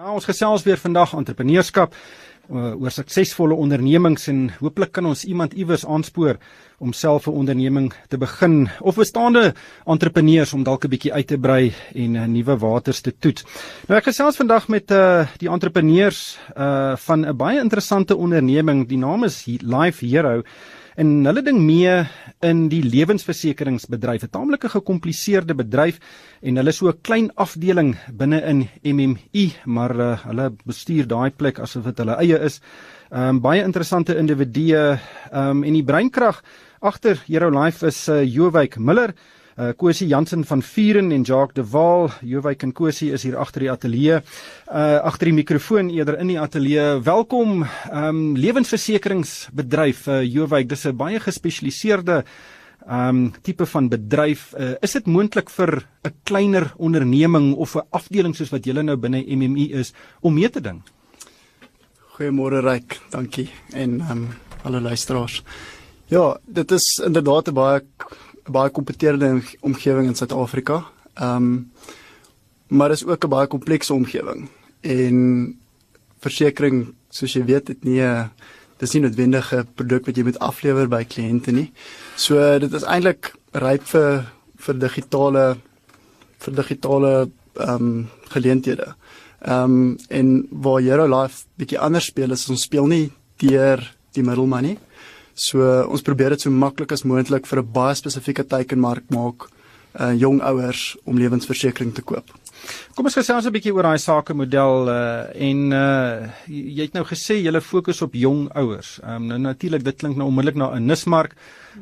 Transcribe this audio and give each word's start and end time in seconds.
Ja, 0.00 0.14
ons 0.16 0.24
gesels 0.24 0.62
weer 0.64 0.78
vandag 0.80 1.10
entrepreneurskap 1.12 1.92
uh, 1.92 2.70
oor 2.80 2.92
suksesvolle 2.94 3.52
ondernemings 3.52 4.30
en 4.32 4.38
hooplik 4.62 4.94
kan 4.96 5.04
ons 5.10 5.26
iemand 5.28 5.52
iewers 5.52 5.84
aanspoor 5.84 6.38
om 6.80 6.94
self 6.96 7.26
'n 7.28 7.36
onderneming 7.42 7.90
te 8.08 8.16
begin 8.16 8.70
of 8.80 8.96
bestaande 8.96 9.52
entrepreneurs 9.84 10.54
om 10.56 10.64
dalk 10.64 10.86
'n 10.86 10.92
bietjie 10.94 11.12
uit 11.12 11.26
te 11.26 11.38
brei 11.38 11.74
en 11.92 12.14
uh, 12.16 12.24
nuwe 12.24 12.56
waters 12.56 13.00
te 13.00 13.12
toets. 13.12 13.44
Nou 13.88 13.98
ek 13.98 14.08
gesels 14.08 14.40
vandag 14.40 14.68
met 14.68 14.90
uh, 14.90 15.28
die 15.36 15.52
entrepreneurs 15.52 16.38
uh, 16.56 16.96
van 16.96 17.28
'n 17.28 17.36
baie 17.36 17.60
interessante 17.60 18.16
onderneming. 18.16 18.88
Die 18.88 18.98
naam 18.98 19.24
is 19.24 19.44
Life 19.60 20.06
Hero 20.06 20.42
en 20.96 21.24
hulle 21.26 21.42
ding 21.42 21.58
mee 21.62 22.06
in 22.42 22.68
die 22.72 22.82
lewensversekeringsbedryf, 22.82 24.24
'n 24.24 24.30
taamlike 24.30 24.68
gekompliseerde 24.68 25.54
bedryf 25.54 26.00
en 26.42 26.56
hulle 26.56 26.72
so 26.72 26.88
'n 26.88 27.00
klein 27.02 27.30
afdeling 27.36 27.96
binne 28.12 28.40
in 28.42 28.68
MMI, 28.82 29.52
maar 29.66 29.96
uh, 29.96 30.18
hulle 30.24 30.50
bestuur 30.64 31.06
daai 31.06 31.30
plek 31.30 31.58
asof 31.58 31.84
dit 31.84 31.98
hulle 31.98 32.16
eie 32.16 32.38
is. 32.44 32.60
Ehm 33.10 33.28
um, 33.28 33.40
baie 33.40 33.62
interessante 33.62 34.16
individue 34.16 34.98
ehm 35.32 35.50
um, 35.50 35.64
en 35.64 35.72
die 35.72 35.84
breinkrag 35.84 36.42
agter 36.80 37.22
Hero 37.26 37.50
Life 37.50 37.86
is 37.86 38.08
uh, 38.08 38.24
Jowyk 38.24 38.78
Miller. 38.78 39.14
Uh 39.60 39.74
Kosie 39.76 40.06
Jansen 40.08 40.40
van 40.48 40.62
Vuren 40.64 41.10
en 41.12 41.22
Jacques 41.22 41.52
de 41.52 41.62
Waal, 41.68 42.06
Jowyk 42.24 42.62
en 42.64 42.70
Kosie 42.72 43.10
is 43.12 43.26
hier 43.26 43.34
agter 43.36 43.66
die 43.66 43.68
ateljee. 43.68 44.20
Uh 44.72 45.00
agter 45.04 45.28
die 45.28 45.34
mikrofoon 45.36 45.90
eerder 45.92 46.16
in 46.22 46.30
die 46.32 46.38
ateljee. 46.40 47.02
Welkom. 47.04 47.66
Um 47.92 48.22
lewensversekeringsbedryf 48.40 50.06
uh 50.08 50.22
Jowyk, 50.24 50.70
dis 50.70 50.86
'n 50.86 50.96
baie 50.96 51.20
gespesialiseerde 51.20 52.24
um 52.88 53.34
tipe 53.42 53.66
van 53.66 53.88
bedryf. 53.88 54.54
Uh, 54.56 54.78
is 54.80 54.92
dit 54.96 55.06
moontlik 55.06 55.50
vir 55.50 55.84
'n 56.08 56.14
kleiner 56.24 56.72
onderneming 56.78 57.52
of 57.54 57.76
'n 57.76 57.84
afdeling 57.90 58.36
soos 58.36 58.50
wat 58.50 58.64
julle 58.64 58.82
nou 58.82 58.96
binne 58.96 59.20
MMI 59.20 59.72
is 59.72 59.92
om 60.22 60.34
mee 60.34 60.48
te 60.48 60.60
ding? 60.60 60.80
Goeiemôre 62.16 62.64
Ryk, 62.64 63.00
dankie. 63.10 63.50
En 63.74 64.00
um 64.00 64.28
alle 64.64 64.80
luisteraars. 64.80 65.42
Ja, 66.06 66.38
dit 66.46 66.70
is 66.70 67.02
inderdaad 67.04 67.48
'n 67.48 67.54
baie 67.54 67.82
baie 68.50 68.70
kompeterende 68.70 69.42
omgewing 69.60 70.06
in 70.06 70.14
Suid-Afrika. 70.14 70.84
Ehm 71.14 71.36
um, 71.36 71.72
maar 72.70 72.90
is 72.90 73.04
ook 73.04 73.24
'n 73.24 73.28
baie 73.28 73.46
komplekse 73.46 73.92
omgewing. 73.92 74.48
En 74.80 75.58
versekerings, 76.20 76.88
soos 77.08 77.32
jy 77.32 77.44
weet, 77.44 77.66
dit 77.66 77.84
nie 77.84 78.00
'n 78.00 78.30
dis 78.78 78.92
nie 78.92 79.02
noodwendig 79.02 79.52
'n 79.54 79.68
produk 79.74 80.06
wat 80.06 80.16
jy 80.16 80.24
moet 80.24 80.38
aflewer 80.38 80.88
by 80.88 81.04
kliënte 81.04 81.52
nie. 81.52 81.72
So 82.16 82.58
dit 82.58 82.72
is 82.72 82.82
eintlik 82.82 83.34
ryp 83.52 83.82
vir 83.82 84.26
vir 84.56 84.78
digitale 84.78 85.56
vir 86.38 86.54
digitale 86.54 87.30
ehm 87.54 87.74
um, 87.74 88.08
geleenthede. 88.28 88.94
Ehm 89.40 89.64
um, 89.64 89.98
en 90.08 90.46
waar 90.50 90.80
Hero 90.80 91.06
Life 91.20 91.44
bietjie 91.56 91.78
anders 91.78 92.04
speel 92.04 92.30
is 92.30 92.48
ons 92.48 92.62
speel 92.62 92.86
nie 92.86 93.10
deur 93.36 93.96
die 94.12 94.22
middelman 94.22 94.62
nie. 94.62 94.78
So 95.34 95.84
ons 95.88 96.02
probeer 96.02 96.30
dit 96.30 96.40
so 96.40 96.50
maklik 96.50 96.92
as 96.92 97.04
moontlik 97.04 97.46
vir 97.46 97.60
'n 97.62 97.72
baie 97.72 97.94
spesifieke 97.94 98.44
teikenmark 98.44 99.10
maak 99.10 99.48
uh 99.98 100.14
jong 100.14 100.40
ouers 100.42 100.96
om 101.04 101.18
lewensversekering 101.18 101.94
te 101.94 102.02
koop. 102.02 102.30
Kom 102.94 103.08
ons 103.08 103.16
gesels 103.16 103.46
'n 103.46 103.52
bietjie 103.52 103.72
oor 103.74 103.82
daai 103.82 103.98
sakemodel 103.98 104.88
uh 104.88 105.24
en 105.34 105.72
uh 105.72 106.28
jy 106.46 106.82
het 106.82 106.94
nou 106.94 107.04
gesê 107.04 107.42
jy 107.42 107.60
fokus 107.60 108.02
op 108.02 108.14
jong 108.14 108.50
ouers. 108.54 109.00
Ehm 109.02 109.16
um, 109.16 109.26
nou 109.26 109.38
natuurlik 109.38 109.84
dit 109.84 109.96
klink 109.96 110.16
nou 110.16 110.28
onmiddellik 110.28 110.56
na 110.56 110.74
'n 110.74 110.86
nismark. 110.86 111.34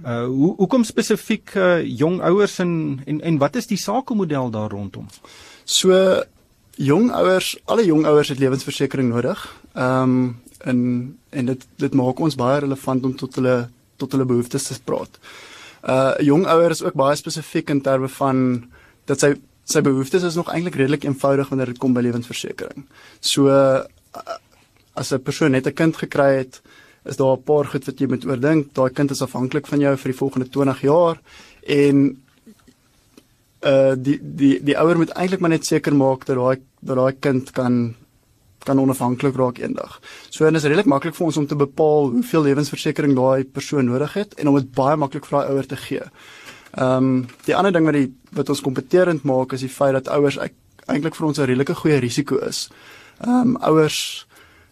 Uh 0.04 0.24
hoe 0.24 0.54
hoekom 0.56 0.84
spesifiek 0.84 1.54
uh 1.54 1.82
jong 1.82 2.20
ouers 2.20 2.58
en 2.58 3.02
en 3.06 3.20
en 3.20 3.38
wat 3.38 3.56
is 3.56 3.66
die 3.66 3.78
sakemodel 3.78 4.50
daar 4.50 4.70
rondom? 4.70 5.06
So 5.64 6.22
jong 6.76 7.10
ouers, 7.10 7.58
alle 7.66 7.84
jong 7.84 8.06
ouers 8.06 8.28
het 8.28 8.38
lewensversekering 8.38 9.08
nodig. 9.12 9.60
Ehm 9.74 10.02
um, 10.02 10.40
en 10.64 10.78
en 11.30 11.46
dit 11.46 11.66
dit 11.76 11.94
maak 11.94 12.20
ons 12.20 12.34
baie 12.34 12.60
relevant 12.60 13.04
om 13.04 13.14
tot 13.16 13.34
hulle 13.34 13.68
tot 13.96 14.12
hulle 14.12 14.24
behoeftes 14.24 14.70
te 14.70 14.78
praat. 14.84 15.18
Uh 15.82 16.14
jong 16.24 16.46
ouers 16.46 16.80
is 16.80 16.86
ook 16.86 16.98
baie 16.98 17.16
spesifiek 17.16 17.70
in 17.70 17.80
terme 17.80 18.08
van 18.08 18.42
dat 19.06 19.20
sy 19.20 19.34
sy 19.68 19.82
behoeftes 19.84 20.24
is 20.24 20.36
nog 20.38 20.48
eintlik 20.48 20.78
redelik 20.80 21.04
eenvoudig 21.04 21.48
wanneer 21.48 21.74
dit 21.74 21.78
kom 21.78 21.92
by 21.94 22.00
lewensversekering. 22.06 22.86
So 23.20 23.48
uh, 23.52 23.84
as 24.94 25.12
'n 25.12 25.22
persoon 25.22 25.52
net 25.52 25.66
'n 25.66 25.74
kind 25.74 25.96
gekry 25.96 26.38
het, 26.38 26.60
is 27.04 27.16
daar 27.16 27.36
'n 27.36 27.42
paar 27.42 27.64
goed 27.64 27.84
wat 27.84 27.98
jy 27.98 28.06
moet 28.06 28.24
oordink. 28.24 28.74
Daai 28.74 28.90
kind 28.90 29.10
is 29.10 29.22
afhanklik 29.22 29.66
van 29.66 29.80
jou 29.80 29.96
vir 29.96 30.12
die 30.12 30.18
volgende 30.18 30.48
20 30.48 30.80
jaar 30.80 31.20
en 31.62 32.16
uh 33.62 33.94
die 33.96 34.18
die 34.22 34.62
die 34.62 34.78
ouer 34.78 34.96
moet 34.96 35.10
eintlik 35.10 35.40
maar 35.40 35.50
net 35.50 35.66
seker 35.66 35.94
maak 35.94 36.24
dat 36.26 36.36
daai 36.36 36.58
dat 36.80 36.96
daai 36.96 37.14
kind 37.20 37.50
kan 37.52 37.94
kan 38.64 38.78
onafhanklik 38.78 39.36
raak 39.36 39.58
eendag. 39.58 40.00
So 40.30 40.46
en 40.46 40.52
dit 40.52 40.62
is 40.62 40.68
redelik 40.68 40.90
maklik 40.90 41.14
vir 41.14 41.26
ons 41.26 41.36
om 41.36 41.46
te 41.46 41.56
bepaal 41.56 42.10
hoeveel 42.10 42.42
lewensversekering 42.42 43.14
daai 43.16 43.44
persoon 43.44 43.86
nodig 43.86 44.14
het 44.18 44.34
en 44.34 44.48
om 44.48 44.58
dit 44.58 44.70
baie 44.74 44.96
maklik 44.96 45.26
vir 45.26 45.38
daai 45.38 45.50
ouer 45.52 45.66
te 45.66 45.76
gee. 45.76 46.04
Ehm 46.76 46.96
um, 46.96 47.26
die 47.44 47.56
ander 47.56 47.72
ding 47.72 47.86
wat 47.88 47.96
die 47.96 48.10
wat 48.36 48.48
ons 48.48 48.64
kompeterend 48.64 49.24
maak 49.24 49.52
is 49.52 49.64
die 49.64 49.72
feit 49.72 49.92
dat 49.96 50.08
ouers 50.08 50.38
eintlik 50.38 51.14
vir 51.14 51.26
ons 51.26 51.38
'n 51.38 51.46
redelike 51.46 51.74
goeie 51.74 52.00
risiko 52.00 52.36
is. 52.48 52.68
Ehm 53.24 53.54
um, 53.54 53.56
ouers 53.56 54.26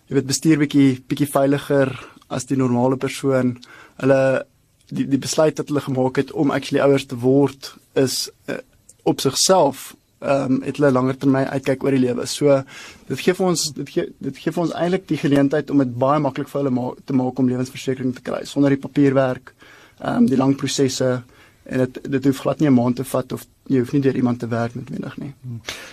jy 0.08 0.14
weet 0.14 0.26
bestuur 0.26 0.58
bietjie 0.58 1.02
bietjie 1.08 1.30
veiliger 1.30 1.90
as 2.28 2.44
die 2.46 2.56
normale 2.56 2.96
persoon. 2.96 3.56
Hulle 3.96 4.46
die 4.88 5.06
die 5.06 5.18
besluit 5.18 5.58
wat 5.58 5.68
hulle 5.68 5.80
gemaak 5.80 6.16
het 6.16 6.32
om 6.32 6.50
actually 6.50 6.82
ouers 6.82 7.06
te 7.06 7.18
word 7.18 7.74
is 7.94 8.30
uh, 8.46 8.58
op 9.02 9.20
sigself 9.20 9.94
ehm 10.26 10.56
um, 10.56 10.58
het 10.66 10.80
hulle 10.80 10.92
langer 10.92 11.16
termyn 11.22 11.48
uitkyk 11.52 11.84
oor 11.84 11.96
die 11.96 12.02
lewe. 12.02 12.26
So 12.26 12.62
dit 13.08 13.22
gee 13.22 13.34
vir 13.38 13.46
ons 13.46 13.64
dit 13.76 13.94
gee 13.94 14.06
dit 14.28 14.42
gee 14.42 14.52
vir 14.52 14.64
ons 14.64 14.74
eintlik 14.74 15.06
die 15.08 15.20
geleentheid 15.22 15.70
om 15.70 15.82
dit 15.84 15.94
baie 16.04 16.20
maklik 16.20 16.50
vir 16.50 16.62
hulle 16.62 16.74
ma 16.74 16.90
te 17.04 17.16
maak 17.16 17.38
om 17.38 17.48
lewensversekering 17.48 18.14
te 18.16 18.24
kry 18.26 18.44
sonder 18.44 18.74
die 18.74 18.82
papierwerk, 18.82 19.54
ehm 20.00 20.22
um, 20.22 20.30
die 20.30 20.40
lang 20.40 20.56
prosesse 20.56 21.22
en 21.66 21.84
dit 21.84 22.00
dit 22.16 22.24
hoef 22.28 22.42
glad 22.44 22.60
nie 22.60 22.68
'n 22.68 22.74
maand 22.74 22.96
te 22.96 23.04
vat 23.04 23.32
of 23.32 23.46
jy 23.68 23.78
hoef 23.82 23.92
nie 23.92 24.02
deur 24.02 24.16
iemand 24.16 24.38
te 24.38 24.48
werk 24.48 24.74
noodwendig 24.74 25.16
nie. 25.18 25.32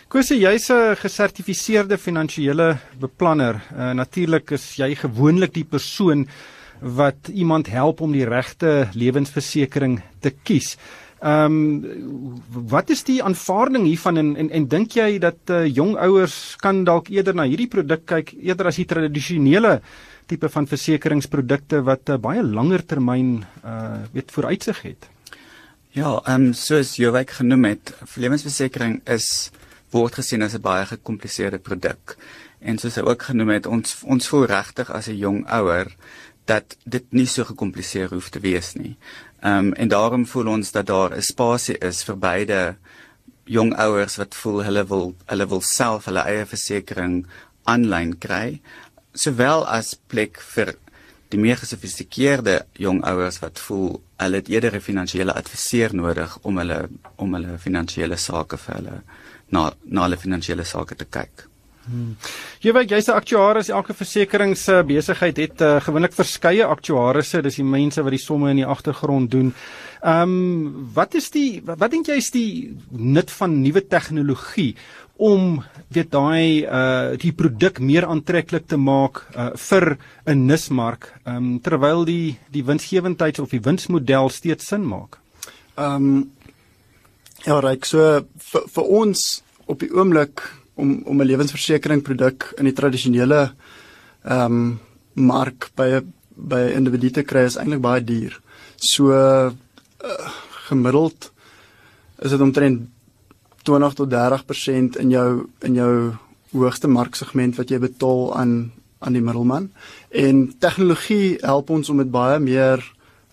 Kosie, 0.08 0.40
jy's 0.40 0.70
'n 0.70 0.96
gesertifiseerde 0.96 1.98
finansiële 1.98 2.78
beplanner. 3.00 3.62
Uh, 3.72 3.94
Natuurlik 3.94 4.52
is 4.52 4.76
jy 4.76 4.96
gewoonlik 4.96 5.54
die 5.54 5.66
persoon 5.66 6.28
wat 6.82 7.30
iemand 7.34 7.68
help 7.68 8.02
om 8.02 8.12
die 8.12 8.26
regte 8.26 8.90
lewensversekering 8.94 10.02
te 10.20 10.34
kies. 10.44 10.78
Ehm 11.24 11.84
um, 11.84 12.42
wat 12.68 12.90
is 12.92 13.06
die 13.08 13.22
aanvaarding 13.24 13.86
hiervan 13.88 14.18
en 14.20 14.36
en, 14.36 14.50
en 14.52 14.66
dink 14.68 14.98
jy 14.98 15.20
dat 15.24 15.52
uh, 15.56 15.64
jong 15.66 15.96
ouers 15.96 16.56
kan 16.60 16.84
dalk 16.84 17.08
eerder 17.08 17.36
na 17.36 17.46
hierdie 17.48 17.70
produk 17.72 18.04
kyk 18.06 18.34
eerder 18.36 18.68
as 18.68 18.80
die 18.82 18.88
tradisionele 18.90 19.78
tipe 20.28 20.50
van 20.52 20.68
versekeringsprodukte 20.68 21.80
wat 21.88 22.10
'n 22.10 22.18
uh, 22.18 22.20
baie 22.20 22.44
langer 22.44 22.84
termyn 22.86 23.46
uh 23.64 24.04
weet 24.12 24.36
vooruitsig 24.36 24.82
het? 24.82 25.08
Ja, 25.96 26.20
ehm 26.26 26.50
um, 26.50 26.54
soos 26.54 26.96
Jowyk 26.96 27.32
genoem 27.40 27.66
het, 27.72 27.94
lewensversekering 28.16 29.02
is 29.08 29.52
word 29.92 30.20
gesien 30.20 30.44
as 30.44 30.56
'n 30.56 30.62
baie 30.62 30.86
gekompliseerde 30.86 31.60
produk. 31.60 32.18
En 32.60 32.78
soos 32.78 32.96
hy 32.96 33.02
ook 33.02 33.24
genoem 33.24 33.50
het, 33.50 33.66
ons 33.66 34.02
ons 34.04 34.28
voel 34.28 34.46
regtig 34.46 34.92
as 34.92 35.08
'n 35.08 35.18
jong 35.18 35.46
ouer 35.48 35.88
dat 36.46 36.76
dit 36.84 37.06
nie 37.10 37.26
so 37.26 37.44
gekompliseer 37.44 38.10
hoef 38.10 38.30
te 38.30 38.40
wees 38.40 38.74
nie. 38.74 38.98
Ehm 39.44 39.58
um, 39.58 39.74
en 39.74 39.88
daarom 39.88 40.26
voel 40.26 40.48
ons 40.48 40.72
dat 40.72 40.86
daar 40.88 41.16
'n 41.16 41.22
spasie 41.22 41.78
is 41.78 42.04
vir 42.04 42.18
beide 42.18 42.76
jong 43.44 43.76
ouers 43.76 44.16
wat 44.16 44.36
voel 44.36 44.64
hulle 44.64 44.86
wil 44.88 45.16
hulle 45.26 45.48
wil 45.48 45.62
self 45.62 46.06
hulle 46.06 46.24
eie 46.24 46.46
versekerings 46.46 47.28
aanlyn 47.64 48.18
kry, 48.18 48.62
sowel 49.14 49.68
as 49.68 49.94
plek 50.08 50.40
vir 50.56 50.76
die 51.34 51.40
meer 51.40 51.58
gesofistikeerde 51.58 52.66
jong 52.74 53.04
ouers 53.04 53.40
wat 53.44 53.60
voel 53.60 54.02
hulle 54.22 54.36
het 54.36 54.50
eerder 54.50 54.76
'n 54.76 54.88
finansiële 54.90 55.34
adviseur 55.34 55.96
nodig 55.96 56.38
om 56.42 56.58
hulle 56.58 56.90
om 57.16 57.34
hulle 57.34 57.58
finansiële 57.58 58.18
sake 58.18 58.58
vir 58.58 58.76
hulle 58.76 59.02
na 59.50 59.72
na 59.84 60.02
hulle 60.02 60.18
finansiële 60.18 60.64
sake 60.64 60.96
te 60.96 61.06
kyk. 61.06 61.48
Hmm. 61.84 62.16
Jy 62.64 62.72
weet 62.72 62.92
jy's 62.92 63.10
'n 63.10 63.18
aktuaris, 63.20 63.70
elke 63.70 63.94
versekeringsbesigheid 63.94 65.38
het 65.38 65.62
uh, 65.62 65.82
gewoonlik 65.84 66.14
verskeie 66.16 66.66
aktuarisse, 66.66 67.42
dis 67.42 67.60
die 67.60 67.68
mense 67.68 68.04
wat 68.04 68.16
die 68.16 68.24
somme 68.24 68.50
in 68.52 68.62
die 68.62 68.66
agtergrond 68.66 69.32
doen. 69.32 69.54
Ehm 70.04 70.22
um, 70.22 70.90
wat 70.94 71.16
is 71.16 71.30
die 71.32 71.62
wat 71.64 71.92
dink 71.92 72.08
jy 72.08 72.18
is 72.20 72.32
die 72.32 72.76
nut 72.92 73.32
van 73.32 73.62
nuwe 73.62 73.82
tegnologie 73.88 74.76
om 75.18 75.64
weet 75.94 76.12
daai 76.12 76.66
uh 76.66 77.16
die 77.20 77.32
produk 77.32 77.80
meer 77.80 78.08
aantreklik 78.08 78.68
te 78.68 78.78
maak 78.78 79.24
uh 79.36 79.52
vir 79.56 79.98
'n 80.26 80.46
nismark 80.48 81.14
um 81.26 81.60
terwyl 81.60 82.06
die 82.06 82.38
die 82.52 82.64
winsgewendheid 82.64 83.40
of 83.40 83.50
die 83.50 83.62
winsmodel 83.62 84.30
steeds 84.30 84.68
sin 84.68 84.84
maak. 84.88 85.20
Um 85.78 86.32
ja, 87.46 87.60
reg 87.60 87.86
so 87.86 88.26
vir, 88.52 88.64
vir 88.68 88.84
ons 88.84 89.44
op 89.68 89.80
die 89.80 89.92
oomblik 89.92 90.42
om 90.76 91.02
om 91.06 91.22
'n 91.22 91.28
lewensversekering 91.28 92.02
produk 92.02 92.54
in 92.58 92.66
die 92.66 92.74
tradisionele 92.74 93.52
um 94.24 94.80
mark 95.14 95.72
by 95.76 96.02
by 96.36 96.74
individue 96.74 97.12
te 97.12 97.24
kry 97.24 97.46
is 97.46 97.58
eintlik 97.58 97.82
baie 97.82 98.02
duur. 98.02 98.40
So 98.76 99.12
uh, 99.14 99.52
gemiddeld 100.68 101.32
is 102.22 102.32
dit 102.32 102.42
omtrent 102.42 102.90
20 103.64 103.94
tot 103.94 104.10
30% 104.10 105.00
in 105.00 105.10
jou 105.10 105.50
in 105.62 105.76
jou 105.76 106.14
hoogste 106.54 106.88
marksegment 106.88 107.58
wat 107.58 107.70
jy 107.70 107.80
betaal 107.80 108.34
aan 108.38 108.72
aan 109.04 109.14
die 109.14 109.22
middelman. 109.22 109.72
En 110.10 110.54
tegnologie 110.60 111.38
help 111.42 111.70
ons 111.70 111.90
om 111.90 111.98
dit 112.00 112.12
baie 112.12 112.40
meer 112.40 112.80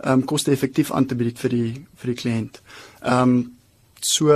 ehm 0.00 0.20
um, 0.20 0.24
koste-effektief 0.24 0.90
aan 0.92 1.06
te 1.06 1.14
bied 1.14 1.38
vir 1.38 1.50
die 1.50 1.72
vir 2.00 2.12
die 2.12 2.20
kliënt. 2.22 2.60
Ehm 3.02 3.22
um, 3.22 3.56
so 4.00 4.32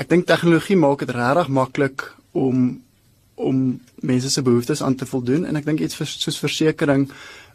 ek 0.00 0.08
dink 0.08 0.26
tegnologie 0.26 0.78
maak 0.80 1.04
dit 1.04 1.12
regtig 1.16 1.48
maklik 1.48 2.06
om 2.32 2.80
om 3.40 3.80
mense 4.04 4.28
se 4.28 4.42
behoeftes 4.44 4.82
aan 4.84 4.94
te 5.00 5.06
voldoen 5.08 5.46
en 5.48 5.56
ek 5.56 5.64
dink 5.64 5.80
iets 5.80 5.96
vir, 5.96 6.08
soos 6.08 6.36
versekerings 6.42 7.12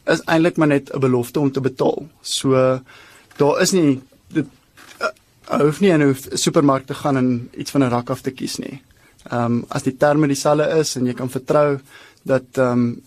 is 0.09 0.21
eintlik 0.29 0.57
maar 0.57 0.71
net 0.71 0.89
'n 0.93 0.99
belofte 0.99 1.39
om 1.39 1.51
te 1.51 1.61
betaal. 1.61 2.07
So 2.21 2.81
daar 3.37 3.61
is 3.61 3.71
nie 3.71 4.01
dit 4.33 4.47
uh, 5.01 5.61
hoef 5.61 5.79
nie 5.81 5.93
in 5.93 6.01
'n 6.01 6.15
supermark 6.33 6.85
te 6.85 6.93
gaan 6.93 7.17
en 7.17 7.49
iets 7.57 7.71
van 7.71 7.83
'n 7.83 7.89
rak 7.89 8.09
af 8.09 8.21
te 8.21 8.31
kies 8.31 8.57
nie. 8.57 8.81
Ehm 9.31 9.45
um, 9.45 9.65
as 9.69 9.83
die 9.83 9.97
terme 9.97 10.27
dieselfde 10.27 10.79
is 10.79 10.95
en 10.95 11.05
jy 11.05 11.13
kan 11.13 11.29
vertrou 11.29 11.79
dat 12.23 12.57
ehm 12.57 12.71
um, 12.71 13.01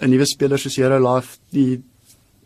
'n 0.00 0.10
nuwe 0.10 0.26
speler 0.26 0.58
soos 0.58 0.76
Hero 0.76 1.14
Life 1.14 1.38
die 1.50 1.82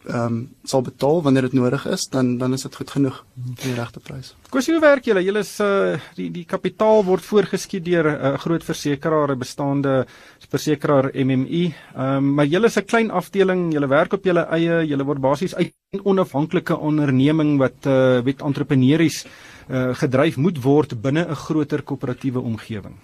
ehm 0.03 0.27
um, 0.27 0.39
sal 0.65 0.83
betaal 0.83 1.23
wanneer 1.23 1.43
dit 1.47 1.53
nodig 1.53 1.85
is, 1.87 2.09
dan 2.11 2.39
dan 2.39 2.53
is 2.53 2.63
dit 2.63 2.75
goed 2.75 2.91
genoeg 2.91 3.19
vir 3.61 3.69
die 3.69 3.75
regte 3.75 4.01
prys. 4.01 4.33
Kosie, 4.51 4.75
hoe 4.75 4.83
werk 4.83 5.05
julle? 5.07 5.23
Julle 5.23 5.43
is 5.47 5.53
uh 5.61 5.99
die 6.17 6.29
die 6.31 6.45
kapitaal 6.45 7.05
word 7.07 7.23
voorgeskiet 7.23 7.85
deur 7.85 8.09
'n 8.11 8.33
uh, 8.33 8.39
groot 8.39 8.65
versekeraar, 8.65 9.31
'n 9.33 9.39
bestaande 9.39 10.07
versekeraar 10.51 11.11
MMI. 11.15 11.65
Ehm 11.95 12.17
um, 12.17 12.35
maar 12.35 12.47
julle 12.47 12.67
is 12.67 12.79
'n 12.79 12.85
klein 12.85 13.11
afdeling, 13.11 13.73
julle 13.73 13.89
werk 13.89 14.13
op 14.13 14.25
julle 14.25 14.47
eie, 14.51 14.87
julle 14.87 15.05
word 15.05 15.21
basies 15.21 15.55
uit 15.55 15.73
'n 15.93 16.01
onafhanklike 16.05 16.77
onderneming 16.77 17.59
wat 17.59 17.87
uh 17.87 18.23
met 18.23 18.43
entrepreneurs 18.43 19.25
uh 19.71 19.95
gedryf 19.95 20.37
moet 20.37 20.63
word 20.63 21.01
binne 21.03 21.27
'n 21.29 21.35
groter 21.35 21.83
koöperatiewe 21.83 22.41
omgewing. 22.41 22.97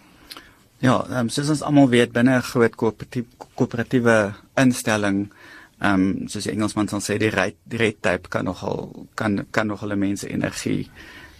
Ja, 0.79 1.05
um, 1.19 1.29
soos 1.29 1.49
ons 1.49 1.63
almal 1.63 1.89
weet 1.89 2.13
binne 2.13 2.39
'n 2.39 2.43
groot 2.43 2.75
koöperatiewe 3.55 4.35
instelling 4.57 5.31
ehm 5.79 5.95
um, 5.95 6.29
soos 6.29 6.49
die 6.49 6.53
Engelsman 6.53 6.89
sal 6.91 7.03
sê 7.05 7.19
die 7.23 7.31
red, 7.31 7.57
die 7.65 7.79
red 7.79 8.01
tape 8.03 8.29
kan 8.29 8.45
nogal 8.45 9.07
kan 9.15 9.45
kan 9.51 9.69
nogal 9.71 9.95
mense 9.97 10.29
energie 10.31 10.89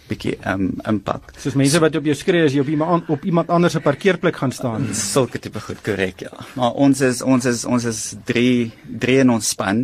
bietjie 0.09 0.35
ehm 0.39 0.69
um, 0.69 0.69
impak. 0.89 1.33
Soos 1.37 1.57
mense 1.59 1.81
wat 1.83 1.97
op 1.99 2.07
jou 2.07 2.15
skree 2.17 2.45
as 2.47 2.55
jy 2.55 2.63
op 2.63 2.71
iemand 2.71 3.09
op 3.13 3.25
iemand 3.27 3.51
anders 3.53 3.75
se 3.77 3.81
parkeerplek 3.83 4.39
gaan 4.41 4.55
staan. 4.55 4.87
Sulke 4.95 5.39
tipe 5.39 5.61
goed 5.63 5.83
korrek 5.85 6.25
ja. 6.25 6.31
Maar 6.55 6.79
ons 6.85 7.01
is 7.05 7.21
ons 7.21 7.45
is 7.45 7.65
ons 7.65 7.85
is 7.85 8.01
3 8.31 8.71
3 9.05 9.19
in 9.25 9.35
ons 9.35 9.51
span 9.55 9.83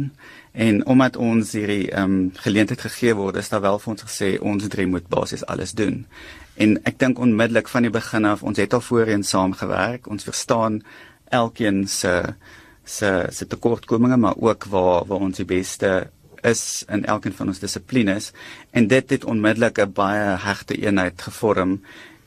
en 0.55 0.85
omdat 0.87 1.19
ons 1.19 1.51
hierdie 1.57 1.91
ehm 1.91 2.17
um, 2.17 2.31
geleentheid 2.47 2.81
gegee 2.87 3.15
word 3.15 3.35
is 3.41 3.51
daar 3.51 3.65
wel 3.65 3.79
vir 3.79 3.93
ons 3.93 4.07
gesê 4.07 4.35
ons 4.41 4.69
drie 4.71 4.87
moet 4.87 5.07
basies 5.11 5.45
alles 5.45 5.75
doen. 5.75 6.05
En 6.55 6.77
ek 6.87 6.99
dink 6.99 7.19
onmiddellik 7.19 7.67
van 7.67 7.83
die 7.83 7.91
begin 7.91 8.25
af 8.25 8.43
ons 8.43 8.57
het 8.57 8.73
al 8.73 8.81
voorheen 8.81 9.23
saamgewerk. 9.23 10.07
Ons 10.07 10.23
verstaan 10.23 10.81
elkeen 11.29 11.87
se 11.87 12.21
se 12.85 13.27
se 13.31 13.45
tekortkominge 13.45 14.17
maar 14.17 14.37
ook 14.37 14.67
waar 14.73 15.05
waar 15.09 15.25
ons 15.29 15.41
die 15.41 15.49
beste 15.49 16.09
is 16.45 16.85
in 16.89 17.05
elkeen 17.05 17.33
van 17.33 17.47
ons 17.47 17.59
dissiplines 17.59 18.31
en 18.71 18.87
dit 18.87 19.09
het 19.09 19.25
onmiddellik 19.25 19.79
'n 19.79 19.93
baie 19.93 20.37
hegte 20.37 20.77
eenheid 20.77 21.21
gevorm 21.21 21.81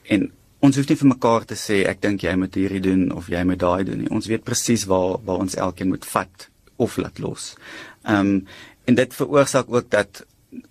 en 0.08 0.30
ons 0.60 0.76
hoef 0.76 0.88
nie 0.88 0.96
vir 0.96 1.08
mekaar 1.08 1.44
te 1.44 1.54
sê 1.54 1.86
ek 1.86 2.00
dink 2.02 2.22
jy 2.22 2.34
moet 2.36 2.54
hierdie 2.54 2.80
doen 2.80 3.12
of 3.12 3.28
jy 3.28 3.44
moet 3.44 3.58
daai 3.58 3.84
doen 3.84 3.98
nie 3.98 4.10
ons 4.10 4.26
weet 4.26 4.44
presies 4.44 4.84
waar 4.84 5.18
waar 5.24 5.38
ons 5.38 5.54
elkeen 5.54 5.88
moet 5.88 6.04
vat 6.04 6.48
of 6.78 6.96
laat 6.96 7.18
los. 7.18 7.54
Ehm 8.02 8.26
um, 8.26 8.46
en 8.88 8.96
dit 8.96 9.14
veroorsaak 9.14 9.66
ook 9.68 9.90
dat 9.90 10.24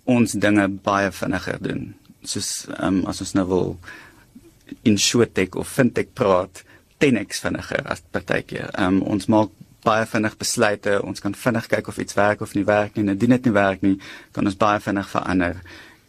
ons 0.04 0.32
dinge 0.32 0.64
baie 0.82 1.10
vinniger 1.14 1.60
doen. 1.62 1.82
Soos 2.22 2.66
ehm 2.66 2.86
um, 2.86 3.04
as 3.06 3.20
ons 3.20 3.34
nou 3.38 3.46
wil 3.48 3.76
in 4.82 4.98
shorttech 4.98 5.54
of 5.54 5.70
fintech 5.70 6.10
praat 6.18 6.64
10x 7.04 7.44
vinniger 7.44 7.84
as 7.86 8.02
partykeer. 8.10 8.72
Ehm 8.72 8.98
um, 8.98 9.02
ons 9.14 9.28
maak 9.28 9.54
baie 9.84 10.06
vinnig 10.06 10.36
besluite. 10.38 11.02
Ons 11.02 11.20
kan 11.20 11.34
vinnig 11.34 11.68
kyk 11.68 11.88
of 11.88 11.98
iets 11.98 12.16
werk 12.18 12.40
of 12.40 12.54
nie 12.54 12.64
werk 12.64 12.96
nie. 12.96 13.04
Indien 13.06 13.36
dit 13.36 13.44
nie 13.44 13.54
werk 13.54 13.82
nie, 13.82 13.98
kan 14.32 14.46
ons 14.46 14.58
baie 14.58 14.80
vinnig 14.80 15.08
verander 15.08 15.60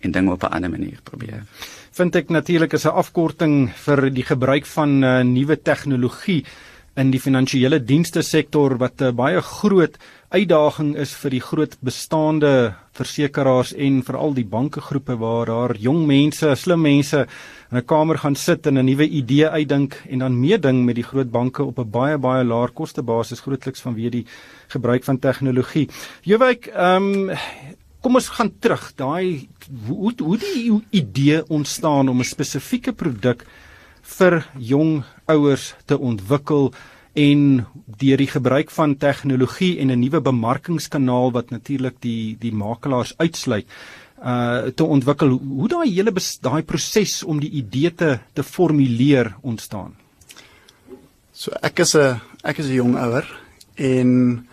en 0.01 0.11
dinge 0.11 0.31
op 0.31 0.43
'n 0.43 0.53
ander 0.53 0.69
manier 0.69 0.99
probeer. 1.03 1.43
Vind 1.91 2.15
ek 2.15 2.29
natuurlik 2.29 2.73
is 2.73 2.85
'n 2.85 2.95
afkorting 2.95 3.71
vir 3.85 4.09
die 4.09 4.23
gebruik 4.23 4.65
van 4.65 5.03
uh, 5.03 5.23
nuwe 5.23 5.57
tegnologie 5.61 6.45
in 6.95 7.11
die 7.11 7.19
finansiële 7.19 7.79
dienste 7.83 8.21
sektor 8.21 8.77
wat 8.77 9.01
'n 9.01 9.03
uh, 9.03 9.11
baie 9.11 9.41
groot 9.41 9.97
uitdaging 10.29 10.95
is 10.95 11.13
vir 11.13 11.31
die 11.31 11.41
groot 11.41 11.77
bestaande 11.81 12.75
versekerings 12.93 13.73
en 13.73 14.03
veral 14.03 14.33
die 14.33 14.45
bankegroepe 14.45 15.17
waar 15.17 15.45
daar 15.45 15.75
jong 15.75 16.05
mense, 16.05 16.55
slim 16.55 16.81
mense 16.81 17.27
in 17.71 17.77
'n 17.77 17.85
kamer 17.85 18.17
gaan 18.17 18.35
sit 18.35 18.67
en 18.67 18.77
'n 18.77 18.85
nuwe 18.85 19.07
idee 19.07 19.47
uitdink 19.49 20.01
en 20.09 20.19
dan 20.19 20.39
meeding 20.39 20.85
met 20.85 20.95
die 20.95 21.03
groot 21.03 21.31
banke 21.31 21.63
op 21.63 21.79
'n 21.79 21.89
baie 21.89 22.17
baie 22.17 22.43
laer 22.43 22.71
kostebasis 22.71 23.41
grootliks 23.41 23.81
vanweë 23.81 24.09
die 24.09 24.25
gebruik 24.67 25.03
van 25.03 25.19
tegnologie. 25.19 25.89
Jowyk, 26.23 26.67
ehm 26.67 27.29
um, 27.29 27.37
kom 28.01 28.15
ons 28.15 28.29
gaan 28.29 28.51
terug. 28.59 28.91
Daai 28.95 29.47
hoe 29.87 30.13
hoe 30.17 30.37
die 30.37 30.81
idee 30.89 31.47
ontstaan 31.47 32.09
om 32.09 32.19
'n 32.19 32.23
spesifieke 32.23 32.93
produk 32.93 33.45
vir 34.01 34.45
jong 34.57 35.03
ouers 35.25 35.75
te 35.85 35.99
ontwikkel 35.99 36.73
en 37.13 37.65
deur 37.99 38.17
die 38.17 38.29
gebruik 38.29 38.71
van 38.71 38.97
tegnologie 38.97 39.79
en 39.79 39.91
'n 39.91 39.99
nuwe 39.99 40.21
bemarkingskanaal 40.21 41.31
wat 41.31 41.49
natuurlik 41.49 42.01
die 42.01 42.37
die 42.39 42.53
makelaars 42.53 43.13
uitsluit 43.17 43.67
uh 44.19 44.67
te 44.75 44.83
ontwikkel 44.83 45.37
hoe 45.39 45.67
daai 45.71 45.87
hele 45.87 46.11
daai 46.43 46.63
proses 46.67 47.23
om 47.23 47.39
die 47.39 47.51
idee 47.61 47.91
te 47.95 48.19
te 48.33 48.43
formuleer 48.43 49.35
ontstaan. 49.41 49.95
So 51.31 51.51
ek 51.61 51.79
is 51.79 51.95
'n 51.95 52.19
ek 52.43 52.59
is 52.59 52.67
'n 52.67 52.73
jong 52.73 52.95
ouer 52.95 53.25
en 53.75 54.47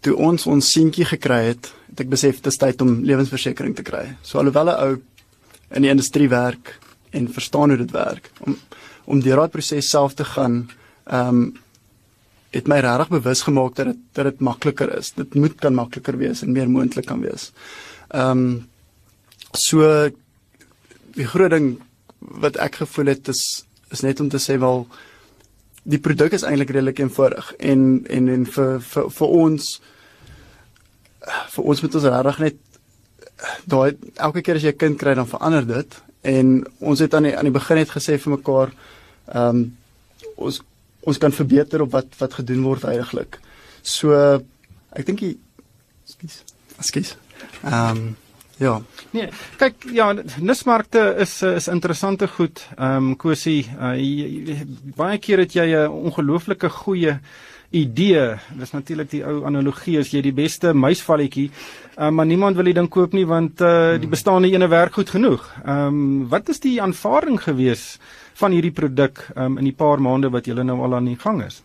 toe 0.00 0.16
ons 0.16 0.46
ons 0.46 0.72
seentjie 0.72 1.04
gekry 1.04 1.54
het, 1.54 1.72
het 1.90 2.00
ek 2.00 2.08
besef 2.08 2.36
dit 2.36 2.46
is 2.46 2.58
tyd 2.58 2.82
om 2.82 3.04
lewensversekering 3.04 3.76
te 3.76 3.82
kry. 3.82 4.16
So 4.22 4.38
alhoewel 4.38 4.70
'n 4.70 4.80
ou 4.80 5.00
in 5.70 5.82
die 5.82 5.90
industrie 5.90 6.28
werk 6.28 6.78
en 7.12 7.28
verstaan 7.28 7.68
hoe 7.68 7.78
dit 7.78 7.90
werk 7.90 8.30
om 8.40 8.56
om 9.04 9.20
deur 9.20 9.36
daai 9.36 9.48
proses 9.48 9.90
self 9.90 10.14
te 10.14 10.24
gaan, 10.24 10.70
ehm 11.06 11.28
um, 11.28 11.54
het 12.52 12.68
my 12.68 12.80
regtig 12.80 13.08
bewus 13.08 13.42
gemaak 13.42 13.74
dat 13.74 13.86
dit 13.86 13.98
dat 14.12 14.24
dit 14.24 14.40
makliker 14.40 14.98
is. 14.98 15.12
Dit 15.12 15.34
moet 15.34 15.54
kan 15.60 15.74
makliker 15.74 16.18
wees 16.18 16.42
en 16.42 16.52
meer 16.52 16.68
moontlik 16.68 17.06
kan 17.06 17.20
wees. 17.20 17.52
Ehm 17.52 17.91
um, 18.12 18.68
so 19.52 20.10
die 21.16 21.28
groot 21.28 21.52
ding 21.52 21.72
wat 22.18 22.56
ek 22.56 22.82
gevoel 22.82 23.12
het 23.12 23.28
is 23.28 23.42
is 23.92 24.00
net 24.00 24.20
om 24.20 24.28
te 24.32 24.40
sê 24.40 24.56
wel 24.60 24.86
die 25.82 26.00
produk 26.00 26.32
is 26.32 26.44
eintlik 26.46 26.70
redelik 26.72 27.02
eenvoudig 27.02 27.52
en 27.58 28.04
en 28.08 28.28
en 28.28 28.46
vir 28.46 28.78
vir 28.92 29.10
vir 29.10 29.34
ons 29.42 29.68
vir 31.56 31.64
ons 31.64 31.82
moet 31.82 31.98
ons 32.00 32.08
regtig 32.14 32.38
net 32.46 32.56
daai 33.66 33.96
elke 34.16 34.42
keer 34.42 34.56
as 34.56 34.64
jy 34.64 34.72
'n 34.72 34.82
kind 34.84 34.98
kry 34.98 35.14
dan 35.14 35.28
verander 35.28 35.66
dit 35.66 36.00
en 36.22 36.66
ons 36.80 36.98
het 36.98 37.14
aan 37.14 37.28
die 37.28 37.36
aan 37.36 37.48
die 37.50 37.58
begin 37.58 37.76
net 37.76 37.90
gesê 37.90 38.18
vir 38.18 38.36
mekaar 38.38 38.72
ehm 39.26 39.48
um, 39.48 39.76
ons 40.36 40.62
ons 41.02 41.18
kan 41.18 41.34
verbeter 41.34 41.82
op 41.82 41.90
wat 41.96 42.14
wat 42.18 42.38
gedoen 42.38 42.62
word 42.62 42.84
eintlik. 42.86 43.40
So 43.82 44.14
ek 44.94 45.06
dink 45.06 45.24
jy 45.24 45.32
skus. 46.06 46.42
Skus. 46.78 47.16
Ehm 47.62 47.96
um, 47.96 48.16
ja. 48.56 48.80
Nee, 49.10 49.28
kyk 49.58 49.86
ja, 49.90 50.12
nismarkte 50.38 51.14
is 51.18 51.42
is 51.42 51.68
interessante 51.68 52.28
goed. 52.28 52.66
Ehm 52.76 52.96
um, 52.96 53.16
Kosie, 53.16 53.66
uh, 53.80 54.62
baie 54.96 55.18
keer 55.18 55.38
het 55.38 55.54
jy 55.54 55.66
'n 55.66 55.88
ongelooflike 55.88 56.68
goeie 56.68 57.18
idee. 57.70 58.36
Dis 58.58 58.70
natuurlik 58.70 59.10
die 59.10 59.22
ou 59.24 59.44
analogie 59.48 59.98
as 59.98 60.12
jy 60.12 60.20
die 60.22 60.34
beste 60.36 60.74
muisvalletjie, 60.74 61.50
uh, 61.96 62.10
maar 62.10 62.26
niemand 62.26 62.56
wil 62.56 62.64
dit 62.64 62.74
dan 62.74 62.88
koop 62.88 63.12
nie 63.12 63.26
want 63.26 63.60
uh, 63.60 63.98
die 64.00 64.08
bestaande 64.08 64.50
ene 64.52 64.68
werk 64.68 64.92
goed 64.92 65.10
genoeg. 65.10 65.48
Ehm 65.64 65.86
um, 65.86 66.28
wat 66.28 66.48
is 66.48 66.60
die 66.60 66.80
aanvaarding 66.82 67.40
gewees 67.40 67.98
van 68.34 68.52
hierdie 68.52 68.72
produk 68.72 69.28
um, 69.36 69.58
in 69.58 69.64
die 69.64 69.76
paar 69.76 70.00
maande 70.00 70.30
wat 70.30 70.46
julle 70.46 70.64
nou 70.64 70.80
al 70.82 70.94
aan 70.94 71.04
die 71.04 71.18
gang 71.18 71.42
is? 71.44 71.62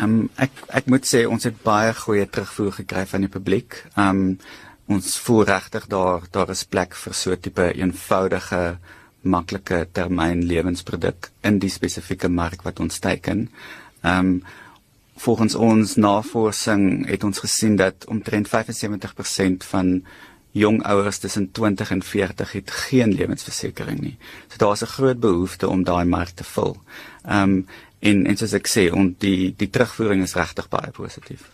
Um, 0.00 0.28
ek 0.36 0.52
ek 0.76 0.86
moet 0.92 1.06
sê 1.08 1.24
ons 1.24 1.44
het 1.44 1.62
baie 1.64 1.94
goeie 1.96 2.26
terugvoer 2.28 2.72
gekry 2.82 3.06
van 3.06 3.24
die 3.24 3.32
publiek. 3.32 3.82
Um 3.96 4.38
ons 4.86 5.16
voel 5.18 5.44
regtig 5.44 5.86
daar 5.86 6.26
daar 6.30 6.50
is 6.50 6.64
plek 6.64 6.94
vir 6.94 7.14
so 7.14 7.36
tipe 7.36 7.72
eenvoudige 7.74 8.78
maklike 9.26 9.86
termyn 9.92 10.44
lewensproduk 10.46 11.30
in 11.42 11.58
die 11.58 11.70
spesifieke 11.70 12.28
mark 12.28 12.62
wat 12.62 12.80
ons 12.80 12.98
teiken. 12.98 13.48
Um 14.02 14.42
volgens 15.16 15.54
ons 15.54 15.94
navorsing 15.96 17.06
het 17.08 17.24
ons 17.24 17.38
gesien 17.40 17.76
dat 17.76 18.04
omtrent 18.12 18.48
75% 18.52 19.64
van 19.64 20.02
jong 20.52 20.82
ouers 20.84 21.18
tussen 21.18 21.50
20 21.52 21.90
en 21.90 22.02
40 22.02 22.52
het 22.52 22.70
geen 22.70 23.14
lewensversekering 23.14 24.00
nie. 24.00 24.16
So 24.48 24.56
daar's 24.56 24.82
'n 24.82 24.94
groot 24.96 25.20
behoefte 25.20 25.68
om 25.68 25.84
daai 25.84 26.04
mark 26.04 26.30
te 26.34 26.44
vul. 26.44 26.76
Ehm 27.24 27.42
um, 27.42 27.66
en 27.98 28.26
en 28.26 28.36
soos 28.36 28.52
ek 28.52 28.68
sê, 28.68 28.92
on 28.92 29.14
die 29.18 29.54
die 29.56 29.70
terugvoering 29.70 30.22
is 30.22 30.34
regtig 30.34 30.68
baie 30.68 30.90
positief. 30.90 31.50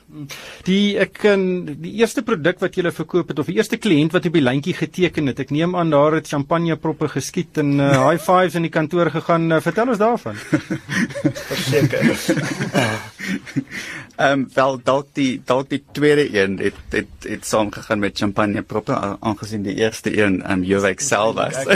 Die 0.66 0.99
ek 1.00 1.14
kan 1.25 1.45
die 1.81 1.95
eerste 2.02 2.21
produk 2.26 2.61
wat 2.61 2.76
jy 2.76 2.90
verkoop 2.92 3.31
het 3.33 3.38
of 3.40 3.49
die 3.49 3.57
eerste 3.57 3.78
kliënt 3.81 4.12
wat 4.12 4.26
op 4.28 4.35
die 4.37 4.45
lyntjie 4.45 4.75
geteken 4.76 5.31
het. 5.31 5.40
Ek 5.40 5.54
neem 5.54 5.76
aan 5.78 5.92
daar 5.92 6.19
het 6.19 6.28
champagne 6.28 6.76
proppe 6.76 7.09
geskiet 7.09 7.57
en 7.62 7.78
uh, 7.81 7.88
high 8.09 8.21
fives 8.21 8.59
in 8.59 8.69
die 8.69 8.73
kantoor 8.73 9.11
gegaan. 9.14 9.49
Uh, 9.50 9.62
vertel 9.64 9.95
ons 9.95 10.02
daarvan. 10.02 10.37
Verseker. 11.52 12.12
Ehm 14.23 14.33
um, 14.33 14.49
wel 14.54 14.76
dalk 14.85 15.07
die 15.16 15.40
dalk 15.45 15.71
die 15.71 15.81
tweede 15.97 16.26
een 16.37 16.59
het 16.61 16.76
het 16.92 17.25
het 17.25 17.47
saam 17.49 17.71
gegaan 17.73 17.99
met 17.99 18.19
champagne 18.19 18.62
proppe 18.62 19.16
aangesien 19.21 19.64
die 19.64 19.75
eerste 19.81 20.12
een 20.12 20.42
ehm 20.42 20.59
um, 20.59 20.64
Jowek 20.69 21.00
self 21.00 21.35
was. 21.35 21.57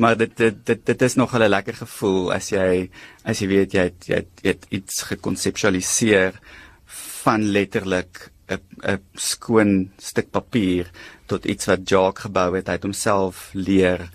maar 0.00 0.16
dit 0.16 0.32
dit 0.36 0.56
dit 0.64 0.86
dit 0.86 1.02
is 1.02 1.14
nog 1.14 1.36
'n 1.36 1.48
lekker 1.48 1.74
gevoel 1.74 2.32
as 2.32 2.48
jy 2.48 2.90
as 3.30 3.40
jy 3.42 3.48
weet 3.50 3.76
jy 3.76 3.86
het, 3.90 4.08
jy 4.08 4.18
het, 4.22 4.42
jy 4.42 4.54
het 4.54 4.66
iets 4.74 5.02
gekonseptualiseer 5.12 6.36
van 7.22 7.46
letterlik 7.54 8.30
'n 8.50 8.58
'n 8.82 8.98
skoon 9.14 9.90
stuk 9.98 10.30
papier 10.30 10.90
tot 11.26 11.44
iets 11.44 11.66
wat 11.66 11.88
Jacques 11.88 12.24
gebou 12.26 12.56
het. 12.56 12.66
Hy 12.66 12.72
het 12.72 12.88
homself 12.88 13.50
leer 13.54 14.10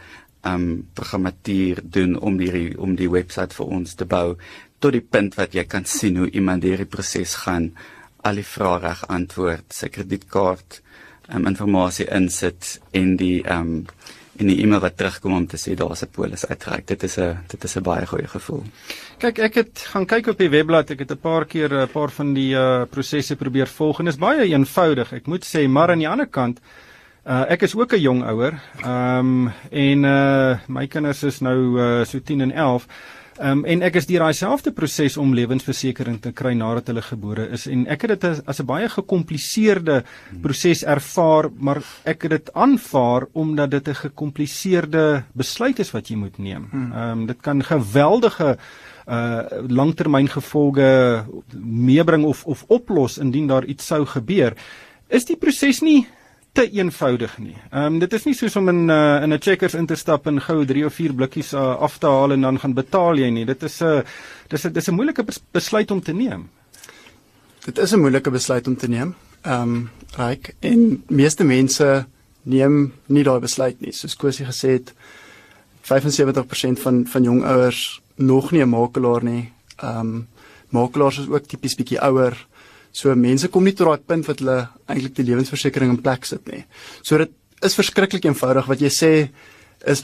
um 0.45 0.87
programmatuur 0.93 1.81
doen 1.83 2.19
om 2.19 2.37
die 2.37 2.77
om 2.77 2.95
die 2.95 3.09
webwerf 3.09 3.55
vir 3.57 3.65
ons 3.65 3.95
te 3.95 4.05
bou 4.05 4.37
tot 4.79 4.93
die 4.93 5.01
punt 5.15 5.37
wat 5.39 5.55
jy 5.57 5.63
kan 5.65 5.85
sien 5.85 6.17
hoe 6.21 6.29
iemand 6.29 6.63
hierdie 6.63 6.89
proses 6.89 7.35
gaan 7.45 7.71
al 8.27 8.41
die 8.41 8.45
vrae 8.45 8.79
reg 8.83 9.01
antwoord 9.09 9.73
sy 9.73 9.89
kredietkaart 9.89 10.81
um, 11.33 11.47
inligting 11.47 12.11
insit 12.19 12.75
en 12.91 13.15
die 13.17 13.39
um 13.57 13.85
en 14.37 14.47
die 14.47 14.57
e-mail 14.63 14.81
wat 14.83 14.97
terugkom 14.97 15.33
om 15.33 15.47
te 15.47 15.57
sê 15.57 15.75
daar's 15.75 16.03
'n 16.03 16.11
polis 16.11 16.45
uitgereik 16.45 16.87
dit 16.87 17.03
is 17.03 17.17
'n 17.17 17.37
dit 17.47 17.63
is 17.63 17.75
'n 17.77 17.83
baie 17.83 18.05
goeie 18.05 18.27
gevoel 18.27 18.63
kyk 19.19 19.39
ek 19.39 19.55
het 19.55 19.79
gaan 19.91 20.05
kyk 20.05 20.27
op 20.27 20.37
die 20.37 20.49
webblad 20.49 20.91
ek 20.91 20.99
het 20.99 21.11
'n 21.11 21.17
paar 21.21 21.45
keer 21.45 21.73
'n 21.73 21.87
paar 21.87 22.11
van 22.11 22.33
die 22.33 22.53
uh, 22.55 22.85
prosesse 22.89 23.35
probeer 23.35 23.67
volg 23.67 23.99
en 23.99 24.07
is 24.07 24.17
baie 24.17 24.45
eenvoudig 24.45 25.13
ek 25.13 25.27
moet 25.27 25.45
sê 25.45 25.67
maar 25.67 25.89
aan 25.91 25.99
die 25.99 26.09
ander 26.09 26.27
kant 26.27 26.59
Uh, 27.25 27.41
ek 27.49 27.63
is 27.65 27.73
ook 27.75 27.93
'n 27.93 27.99
jong 27.99 28.23
ouer. 28.23 28.53
Ehm 28.83 29.17
um, 29.17 29.51
en 29.71 30.03
uh 30.03 30.57
my 30.67 30.87
kinders 30.87 31.23
is 31.23 31.39
nou 31.39 31.79
uh, 31.81 32.05
so 32.05 32.19
10 32.21 32.41
en 32.41 32.51
11. 32.51 32.85
Ehm 33.35 33.51
um, 33.51 33.65
en 33.67 33.81
ek 33.83 33.97
is 33.99 34.05
deur 34.07 34.23
daai 34.23 34.37
selfde 34.37 34.71
proses 34.71 35.17
om 35.19 35.33
lewensversekering 35.35 36.21
te 36.23 36.31
kry 36.31 36.53
nadat 36.55 36.87
hulle 36.87 37.01
gebore 37.03 37.49
is 37.57 37.65
en 37.67 37.81
ek 37.91 38.05
het 38.05 38.13
dit 38.13 38.41
as, 38.47 38.59
'n 38.61 38.65
baie 38.65 38.87
gekompliseerde 38.87 40.03
proses 40.41 40.83
ervaar, 40.83 41.49
maar 41.57 41.83
ek 42.05 42.23
het 42.23 42.31
dit 42.31 42.53
aanvaar 42.53 43.27
omdat 43.33 43.71
dit 43.71 43.87
'n 43.87 44.01
gekompliseerde 44.07 45.23
besluit 45.33 45.79
is 45.79 45.91
wat 45.91 46.07
jy 46.07 46.15
moet 46.15 46.37
neem. 46.37 46.67
Hmm. 46.71 46.91
Ehm 46.91 47.11
um, 47.11 47.25
dit 47.25 47.41
kan 47.41 47.63
geweldige 47.63 48.57
uh 49.07 49.43
langtermyngevolge 49.67 51.25
meebring 51.59 52.23
of 52.25 52.45
of 52.45 52.63
oplos 52.67 53.17
indien 53.17 53.47
daar 53.47 53.65
iets 53.65 53.85
sou 53.85 54.05
gebeur. 54.05 54.53
Is 55.07 55.25
die 55.25 55.37
proses 55.37 55.81
nie 55.81 56.07
te 56.55 56.65
eenvoudig 56.71 57.37
nie. 57.37 57.55
Ehm 57.71 57.95
um, 57.95 57.99
dit 57.99 58.13
is 58.13 58.25
nie 58.25 58.35
soos 58.37 58.55
om 58.55 58.69
in 58.71 58.89
uh, 58.89 59.21
in 59.23 59.33
'n 59.33 59.41
Checkers 59.41 59.73
in 59.75 59.85
te 59.85 59.95
stap 59.95 60.27
en 60.27 60.41
gou 60.41 60.65
3 60.65 60.85
of 60.85 60.93
4 60.93 61.13
blikkies 61.13 61.53
uh, 61.53 61.75
af 61.87 61.97
te 61.97 62.07
haal 62.07 62.31
en 62.31 62.41
dan 62.41 62.59
gaan 62.59 62.73
betaal 62.73 63.19
jy 63.19 63.29
nie. 63.29 63.45
Dit 63.45 63.63
is 63.63 63.81
'n 63.81 63.85
uh, 63.85 64.01
dis 64.47 64.65
'n 64.65 64.73
dis 64.73 64.87
'n 64.87 64.95
moeilike 64.95 65.25
besluit 65.51 65.91
om 65.91 66.01
te 66.01 66.13
neem. 66.13 66.49
Dit 67.65 67.77
is 67.77 67.91
'n 67.93 67.99
moeilike 67.99 68.31
besluit 68.31 68.67
om 68.67 68.75
te 68.77 68.87
neem. 68.87 69.15
Ehm 69.41 69.61
um, 69.61 69.89
reg 70.17 70.51
en 70.59 71.03
meeste 71.07 71.43
mense 71.43 72.05
neem 72.43 72.93
nie 73.05 73.23
daai 73.23 73.39
besluit 73.39 73.81
nie. 73.81 73.91
Soos 73.91 74.15
Kosie 74.15 74.45
gesê 74.45 74.69
het 74.69 74.93
75% 75.81 76.79
van 76.79 77.05
van 77.07 77.23
jong 77.23 77.43
ouers 77.43 78.01
nog 78.15 78.51
nie 78.51 78.61
'n 78.61 78.69
makelaar 78.69 79.23
nie. 79.23 79.51
Ehm 79.77 79.99
um, 79.99 80.27
makelaars 80.69 81.19
is 81.19 81.27
ook 81.27 81.45
tipies 81.45 81.75
bietjie 81.75 81.99
ouer. 81.99 82.47
So 82.95 83.11
mense 83.19 83.49
kom 83.51 83.65
nie 83.67 83.75
tot 83.75 83.89
daai 83.89 84.07
punt 84.07 84.27
wat 84.29 84.39
hulle 84.39 84.59
eintlik 84.87 85.17
die 85.17 85.27
lewensversekering 85.27 85.91
in 85.91 86.03
plek 86.03 86.27
sit 86.27 86.45
nie. 86.47 86.61
So 87.03 87.19
dit 87.19 87.33
is 87.65 87.75
verskriklik 87.75 88.27
eenvoudig 88.27 88.69
wat 88.71 88.83
jy 88.83 88.91
sê 88.93 89.11
is 89.91 90.03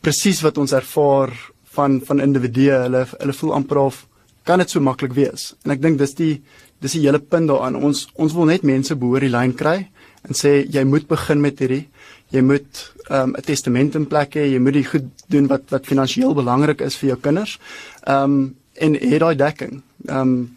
presies 0.00 0.40
wat 0.44 0.58
ons 0.60 0.72
ervaar 0.76 1.34
van 1.76 1.98
van 2.06 2.22
individue. 2.24 2.72
Hulle 2.86 3.04
hulle 3.12 3.36
voel 3.42 3.56
amper 3.58 3.82
of 3.82 4.06
kan 4.48 4.62
dit 4.62 4.72
so 4.72 4.80
maklik 4.80 5.12
wees. 5.18 5.50
En 5.64 5.74
ek 5.76 5.82
dink 5.84 6.00
dis 6.00 6.16
die 6.16 6.34
dis 6.80 6.96
die 6.96 7.02
hele 7.04 7.20
punt 7.20 7.50
daaraan. 7.52 7.76
Ons 7.76 8.06
ons 8.16 8.32
wil 8.36 8.48
net 8.48 8.64
mense 8.64 8.96
behoor 8.96 9.26
die 9.26 9.32
lyn 9.32 9.52
kry 9.56 9.76
en 10.24 10.36
sê 10.36 10.62
jy 10.64 10.84
moet 10.88 11.08
begin 11.08 11.44
met 11.44 11.60
hierdie. 11.60 11.84
Jy 12.32 12.40
moet 12.46 12.86
ehm, 13.10 13.34
'n 13.34 13.36
um, 13.36 13.44
testament 13.44 13.94
in 13.94 14.06
plek 14.06 14.34
hê. 14.40 14.46
Jy 14.48 14.60
moet 14.64 14.78
die 14.78 14.88
goed 14.88 15.12
doen 15.28 15.46
wat 15.52 15.68
wat 15.70 15.84
finansiëel 15.84 16.34
belangrik 16.34 16.80
is 16.80 16.96
vir 16.96 17.12
jou 17.12 17.20
kinders. 17.20 17.58
Ehm 18.06 18.24
um, 18.24 18.56
en 18.80 18.94
hê 18.96 19.18
daai 19.18 19.36
dekking. 19.36 19.82
Ehm 20.08 20.20
um, 20.20 20.56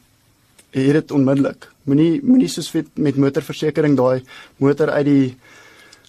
het 0.72 0.94
dit 0.94 1.12
onmiddellik. 1.12 1.73
Moenie 1.86 2.22
moenie 2.24 2.48
soos 2.48 2.72
met, 2.74 2.88
met 2.98 3.18
motorversekering 3.18 3.98
daai 3.98 4.24
motor 4.58 4.90
uit 4.90 5.06
die 5.06 5.28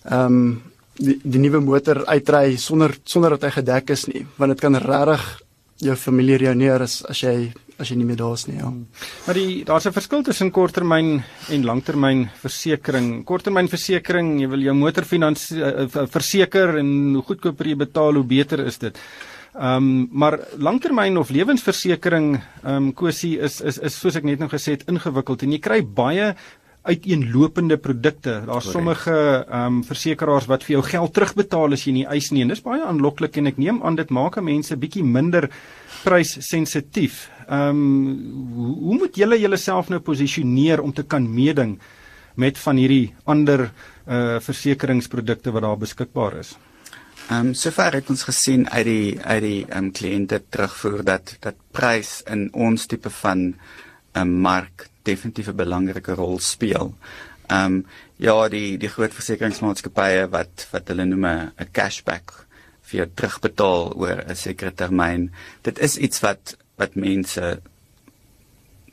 ehm 0.05 0.39
um, 0.39 0.63
die, 0.95 1.19
die 1.25 1.41
nuwe 1.43 1.61
motor 1.65 2.05
uitry 2.07 2.57
sonder 2.61 2.95
sonder 3.05 3.35
dat 3.35 3.49
hy 3.49 3.51
gedek 3.57 3.91
is 3.91 4.07
nie, 4.07 4.27
want 4.39 4.55
dit 4.55 4.61
kan 4.63 4.79
regtig 4.79 5.25
jou 5.83 5.97
familie 5.99 6.39
ruïneer 6.39 6.85
as 6.87 7.01
as 7.11 7.23
jy 7.25 7.53
as 7.75 7.91
jy 7.91 7.97
nie 7.99 8.07
meer 8.07 8.21
daar 8.21 8.37
is 8.39 8.47
nie, 8.47 8.57
ja. 8.61 8.69
Hmm. 8.69 8.87
Maar 9.27 9.35
die 9.35 9.65
daar's 9.67 9.87
'n 9.87 9.93
verskil 9.93 10.23
tussen 10.23 10.51
korttermyn 10.51 11.23
en 11.51 11.65
langtermyn 11.65 12.31
versekering. 12.39 13.25
Korttermynversekering, 13.25 14.41
jy 14.41 14.49
wil 14.49 14.61
jou 14.61 14.75
motor 14.75 15.05
finansie 15.05 15.59
uh, 15.59 16.07
verseker 16.07 16.79
en 16.79 17.15
hoe 17.15 17.23
goedkoper 17.23 17.67
jy 17.67 17.75
betaal, 17.75 18.15
hoe 18.15 18.25
beter 18.25 18.61
is 18.67 18.79
dit. 18.79 18.97
Ehm 19.55 19.77
um, 19.77 20.09
maar 20.11 20.39
langtermyn 20.59 21.17
of 21.17 21.31
lewensversekering 21.31 22.41
ehm 22.65 22.75
um, 22.75 22.93
kosie 22.93 23.39
is 23.39 23.61
is 23.61 23.79
is 23.79 23.99
soos 24.01 24.17
ek 24.19 24.25
net 24.27 24.41
nou 24.43 24.49
gesê 24.51 24.75
het 24.75 24.89
ingewikkeld 24.91 25.45
en 25.47 25.53
jy 25.55 25.61
kry 25.63 25.79
baie 25.87 26.33
uiteenlopende 26.83 27.77
produkte. 27.79 28.43
Daar's 28.49 28.71
sommige 28.71 29.15
ehm 29.15 29.77
um, 29.77 29.85
versekerings 29.87 30.49
wat 30.51 30.67
vir 30.67 30.75
jou 30.75 30.83
geld 30.89 31.15
terugbetaal 31.15 31.79
as 31.79 31.87
jy 31.87 31.95
nie 32.01 32.05
eis 32.17 32.33
nie 32.35 32.43
en 32.43 32.51
dis 32.51 32.65
baie 32.67 32.83
aanloklik 32.83 33.39
en 33.39 33.47
ek 33.53 33.63
neem 33.63 33.79
aan 33.87 33.95
dit 33.95 34.11
maak 34.11 34.41
mense 34.43 34.77
bietjie 34.77 35.07
minder 35.07 35.47
pryssensitief. 36.03 37.29
Ehm 37.47 37.71
um, 37.71 38.51
hoe, 38.59 38.75
hoe 38.75 39.01
moet 39.05 39.23
julle 39.23 39.39
julleself 39.39 39.89
nou 39.89 40.03
posisioneer 40.03 40.83
om 40.83 40.93
te 40.93 41.07
kan 41.07 41.31
meeding 41.31 41.79
met 42.35 42.59
van 42.59 42.77
hierdie 42.77 43.15
ander 43.25 43.71
uh 44.11 44.41
versekeringsprodukte 44.43 45.55
wat 45.55 45.63
daar 45.63 45.79
beskikbaar 45.79 46.41
is? 46.43 46.57
Ehm 47.25 47.47
um, 47.47 47.55
sover 47.57 47.95
het 47.97 48.11
ons 48.13 48.23
gesien 48.29 48.67
uit 48.69 48.85
die 48.85 49.21
uit 49.23 49.43
die 49.43 49.61
ehm 49.65 49.85
um, 49.87 49.93
kliënte 49.97 50.43
terugvoer 50.53 51.05
dat 51.05 51.37
dat 51.41 51.57
prys 51.73 52.19
in 52.29 52.51
ons 52.53 52.85
tipe 52.87 53.11
van 53.11 53.39
'n 53.39 53.47
um, 53.47 53.55
ehm, 54.13 54.33
mark 54.47 54.89
definitief 55.03 55.49
'n 55.49 55.57
belangrike 55.57 56.15
rol 56.15 56.39
speel. 56.39 56.95
Ehm 57.47 57.65
um, 57.65 57.87
ja, 58.17 58.49
die 58.49 58.77
die 58.77 58.89
groot 58.89 59.15
versekeringsmaatskappye 59.15 60.29
wat 60.29 60.69
wat 60.71 60.89
hulle 60.89 61.05
noem 61.05 61.25
'n 61.27 61.69
cashback 61.73 62.47
vir 62.83 62.99
jou 62.99 63.09
terugbetaal 63.15 63.93
oor 63.97 64.25
'n 64.29 64.37
sekere 64.37 64.75
termyn. 64.75 65.33
Dit 65.63 65.79
is 65.79 65.97
iets 65.97 66.21
wat 66.21 66.57
wat 66.77 66.95
mense 66.95 67.61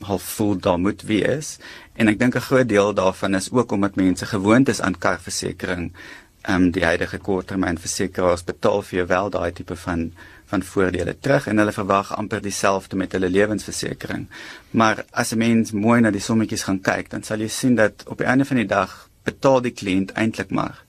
half 0.02 0.24
voel 0.24 0.58
daar 0.58 0.80
moet 0.80 1.02
wees 1.02 1.58
en 1.94 2.08
ek 2.08 2.20
dink 2.20 2.36
'n 2.36 2.48
groot 2.50 2.70
deel 2.70 2.94
daarvan 2.94 3.36
is 3.36 3.52
ook 3.52 3.72
omdat 3.72 3.96
mense 3.96 4.26
gewoond 4.26 4.70
is 4.70 4.82
aan 4.82 4.98
karversekering 4.98 5.92
ehm 6.42 6.56
um, 6.56 6.72
die 6.72 6.86
huidige 6.86 7.18
korttermynversekeraars 7.18 8.44
betaal 8.44 8.82
vir 8.82 8.98
jou 8.98 9.08
wel 9.08 9.30
daai 9.30 9.52
tipe 9.52 9.76
van 9.76 10.12
van 10.52 10.64
voordele 10.64 11.14
terug 11.20 11.48
en 11.48 11.62
hulle 11.62 11.72
verwag 11.72 12.10
amper 12.18 12.42
dieselfde 12.44 12.98
met 13.00 13.14
hulle 13.16 13.30
lewensversekering. 13.30 14.26
Maar 14.72 15.06
as 15.12 15.32
'n 15.32 15.38
mens 15.38 15.72
mooi 15.72 16.02
na 16.02 16.12
die 16.12 16.28
sommetjies 16.28 16.64
gaan 16.64 16.82
kyk, 16.82 17.10
dan 17.10 17.24
sal 17.24 17.40
jy 17.40 17.48
sien 17.48 17.76
dat 17.76 18.04
op 18.08 18.18
die 18.18 18.28
einde 18.28 18.46
van 18.46 18.58
die 18.58 18.66
dag 18.66 19.10
betaal 19.24 19.62
die 19.62 19.72
kliënt 19.72 20.12
eintlik 20.12 20.50
maar 20.50 20.84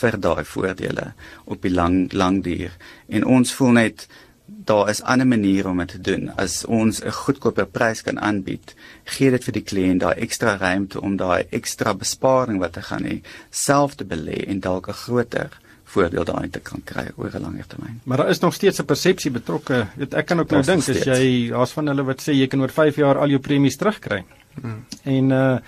vir 0.00 0.20
daai 0.20 0.44
voordele 0.44 1.12
op 1.44 1.62
die 1.62 1.74
lang 1.74 2.12
lang 2.12 2.42
duur. 2.42 2.72
En 3.08 3.24
ons 3.24 3.54
voel 3.54 3.70
net 3.70 4.08
daar 4.46 4.88
is 4.88 5.02
ander 5.02 5.26
maniere 5.26 5.68
om 5.68 5.78
dit 5.78 5.88
te 5.88 6.00
doen. 6.00 6.30
As 6.36 6.64
ons 6.64 7.00
'n 7.00 7.10
goedkoper 7.10 7.66
prys 7.66 8.02
kan 8.02 8.20
aanbied, 8.20 8.74
gee 9.04 9.30
dit 9.30 9.44
vir 9.44 9.52
die 9.52 9.62
kliënt 9.62 10.00
daai 10.00 10.14
ekstra 10.14 10.56
ruimte 10.56 11.00
om 11.00 11.16
daai 11.16 11.46
ekstra 11.50 11.94
besparing 11.94 12.58
wat 12.58 12.74
hy 12.74 12.82
gaan 12.82 13.04
hê, 13.04 13.20
self 13.50 13.94
te 13.94 14.04
belê 14.04 14.44
en 14.48 14.60
dalk 14.60 14.88
'n 14.88 14.92
groter 14.92 15.50
voordeel 15.84 16.24
daarin 16.24 16.50
te 16.50 16.60
kan 16.60 16.82
kry 16.84 17.06
oor 17.16 17.30
'n 17.34 17.42
langer 17.42 17.66
termyn. 17.66 18.00
Maar 18.04 18.16
daar 18.16 18.28
is 18.28 18.38
nog 18.38 18.54
steeds 18.54 18.80
'n 18.80 18.84
persepsie 18.84 19.30
betrokke. 19.30 19.86
Weet 19.96 20.14
ek 20.14 20.26
kan 20.26 20.40
ook 20.40 20.50
nou 20.50 20.62
dink 20.62 20.88
as 20.88 21.04
jy 21.04 21.48
daar's 21.48 21.72
van 21.72 21.86
hulle 21.86 22.04
wat 22.04 22.20
sê 22.20 22.32
jy 22.32 22.46
kan 22.46 22.60
oor 22.60 22.72
5 22.72 22.96
jaar 22.96 23.18
al 23.18 23.28
jou 23.28 23.40
premies 23.40 23.76
terugkry. 23.76 24.24
Hmm. 24.60 24.84
En 25.02 25.30
uh 25.30 25.58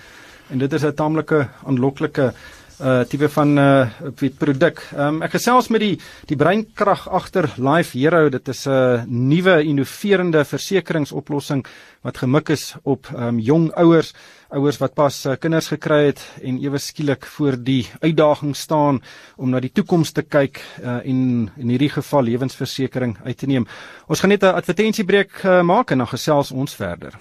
en 0.49 0.57
dit 0.57 0.73
is 0.73 0.83
'n 0.83 0.93
taamlike 0.93 1.49
aanloklike 1.65 2.33
uh 2.77 3.01
tipe 3.09 3.29
van 3.29 3.57
uh 3.57 4.11
produk. 4.37 4.81
Um 4.93 5.21
ek 5.25 5.33
gesels 5.37 5.69
met 5.73 5.81
die 5.81 5.95
die 6.29 6.37
breinkrag 6.37 7.07
agter 7.09 7.49
Life 7.57 7.97
Hero. 7.97 8.29
Dit 8.29 8.47
is 8.47 8.65
'n 8.67 8.71
uh, 8.71 9.03
nuwe 9.05 9.63
innoverende 9.63 10.45
versekeringsoplossing 10.45 11.65
wat 12.01 12.17
gemik 12.17 12.49
is 12.49 12.75
op 12.83 13.07
um 13.15 13.39
jong 13.39 13.71
ouers, 13.73 14.13
ouers 14.49 14.77
wat 14.77 14.93
pas 14.93 15.25
uh, 15.25 15.35
kinders 15.35 15.67
gekry 15.67 16.05
het 16.05 16.21
en 16.43 16.59
ewe 16.63 16.77
skielik 16.77 17.25
voor 17.25 17.57
die 17.57 17.87
uitdaging 18.01 18.55
staan 18.55 19.01
om 19.37 19.49
na 19.49 19.59
die 19.59 19.71
toekoms 19.71 20.11
te 20.11 20.21
kyk 20.21 20.61
uh, 20.83 21.01
en 21.03 21.49
in 21.57 21.69
hierdie 21.69 21.89
geval 21.89 22.23
lewensversekering 22.23 23.17
uit 23.23 23.37
te 23.37 23.47
neem. 23.47 23.67
Ons 24.07 24.19
gaan 24.19 24.29
net 24.29 24.43
'n 24.43 24.55
advertensiebreek 24.55 25.43
uh, 25.43 25.61
maak 25.61 25.91
en 25.91 25.97
dan 25.97 26.07
gesels 26.07 26.51
ons 26.51 26.75
verder 26.75 27.17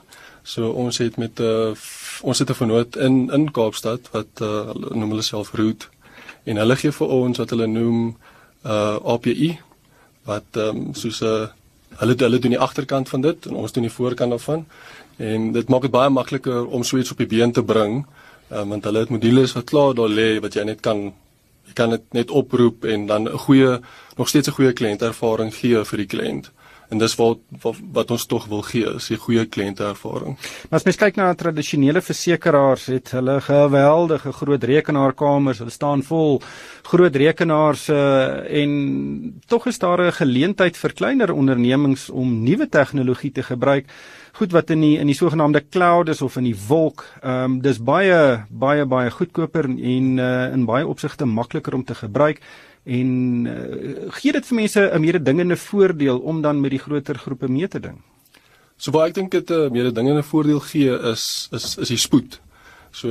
So 0.44 0.72
ons 0.72 0.98
het 0.98 1.16
met 1.18 1.40
'n 1.40 1.44
uh, 1.44 1.76
ons 2.22 2.40
het 2.40 2.50
'n 2.50 2.54
vennoot 2.54 2.96
in 2.96 3.32
in 3.32 3.52
Kaapstad 3.52 4.10
wat 4.12 4.42
uh, 4.42 4.74
noem 4.74 5.10
hulle 5.10 5.22
self 5.22 5.52
Root 5.54 5.90
en 6.44 6.58
hulle 6.58 6.76
gee 6.76 6.92
vir 6.92 7.08
ons 7.08 7.38
wat 7.38 7.50
hulle 7.50 7.68
noem 7.68 8.18
uh 8.66 8.98
API 9.14 9.60
wat 10.24 10.50
ehm 10.52 10.78
um, 10.78 10.94
soos 10.94 11.22
'n 11.22 11.26
uh, 11.26 11.48
hulle 12.00 12.16
hulle 12.18 12.40
doen 12.40 12.56
die 12.56 12.66
agterkant 12.68 13.10
van 13.10 13.22
dit 13.22 13.46
en 13.46 13.56
ons 13.56 13.72
doen 13.72 13.84
die 13.84 13.98
voorkant 13.98 14.30
daarvan 14.30 14.66
en 15.18 15.52
dit 15.52 15.70
maak 15.70 15.82
dit 15.82 15.92
baie 15.92 16.10
makliker 16.10 16.66
om 16.66 16.84
so 16.84 16.98
iets 16.98 17.12
op 17.12 17.18
die 17.18 17.28
been 17.28 17.52
te 17.52 17.64
bring 17.64 18.06
um, 18.52 18.70
want 18.70 18.84
hulle 18.84 19.00
het 19.00 19.10
modules 19.10 19.54
wat 19.54 19.64
klaar 19.64 19.94
daar 19.94 20.10
lê 20.10 20.40
wat 20.40 20.54
jy 20.54 20.64
net 20.64 20.80
kan 20.80 21.14
jy 21.68 21.74
kan 21.74 21.90
dit 21.90 22.04
net 22.14 22.32
oproep 22.32 22.86
en 22.86 23.06
dan 23.08 23.28
'n 23.28 23.38
goeie 23.46 23.80
nog 24.18 24.30
steeds 24.30 24.48
'n 24.48 24.58
goeie 24.58 24.74
kliëntervaring 24.74 25.54
gee 25.54 25.84
vir 25.84 25.98
die 25.98 26.08
kliënt. 26.08 26.52
En 26.90 26.98
dis 26.98 27.16
wat 27.20 27.40
wat, 27.62 27.80
wat 27.92 28.12
ons 28.12 28.26
tog 28.26 28.46
wil 28.48 28.62
gee, 28.62 28.88
is 28.96 29.10
'n 29.12 29.20
goeie 29.20 29.46
kliëntervaring. 29.46 30.38
Maar 30.70 30.80
as 30.80 30.84
mens 30.84 30.98
kyk 30.98 31.16
na 31.16 31.34
tradisionele 31.34 32.02
versekerings, 32.02 32.86
het 32.86 33.12
hulle 33.12 33.42
geweldige 33.42 34.32
groot 34.32 34.64
rekenaarkamers, 34.64 35.58
hulle 35.58 35.72
staan 35.72 36.04
vol 36.04 36.42
groot 36.84 37.16
rekenaars 37.16 37.90
uh, 37.90 38.62
en 38.62 39.42
tog 39.48 39.68
is 39.68 39.80
daar 39.80 40.02
'n 40.02 40.12
geleentheid 40.12 40.78
vir 40.78 40.94
kleiner 40.94 41.34
ondernemings 41.34 42.10
om 42.10 42.44
nuwe 42.44 42.70
tegnologie 42.70 43.32
te 43.32 43.44
gebruik 43.44 43.86
goed 44.38 44.54
wat 44.54 44.70
in 44.70 44.82
die 44.82 44.98
in 45.02 45.10
die 45.10 45.18
sogenaamde 45.18 45.64
cloud 45.70 46.10
is 46.10 46.22
of 46.22 46.38
in 46.38 46.44
die 46.44 46.58
wolk. 46.68 47.06
Ehm 47.22 47.44
um, 47.44 47.62
dis 47.62 47.80
baie 47.82 48.46
baie 48.50 48.86
baie 48.86 49.12
goedkoper 49.12 49.66
en 49.66 50.18
uh, 50.18 50.54
in 50.54 50.66
baie 50.66 50.88
opsigte 50.88 51.26
makliker 51.26 51.74
om 51.74 51.84
te 51.84 51.96
gebruik 51.96 52.42
en 52.88 53.10
uh, 53.52 54.12
gee 54.20 54.32
dit 54.32 54.46
vir 54.46 54.56
mense 54.56 54.80
'n 54.80 55.02
meer 55.02 55.24
dingende 55.24 55.58
voordeel 55.58 56.20
om 56.20 56.42
dan 56.42 56.62
met 56.62 56.72
die 56.72 56.80
groter 56.80 57.18
groepe 57.18 57.48
mee 57.48 57.68
te 57.68 57.80
ding. 57.80 58.02
So 58.78 58.92
baie 58.92 59.10
ek 59.10 59.16
dink 59.16 59.32
dit 59.32 59.50
'n 59.52 59.72
meer 59.72 59.94
dingende 59.94 60.24
voordeel 60.24 60.60
gee 60.60 60.92
is 61.12 61.50
is 61.52 61.78
is 61.78 61.88
die 61.88 61.98
spoed. 61.98 62.40
So 62.92 63.10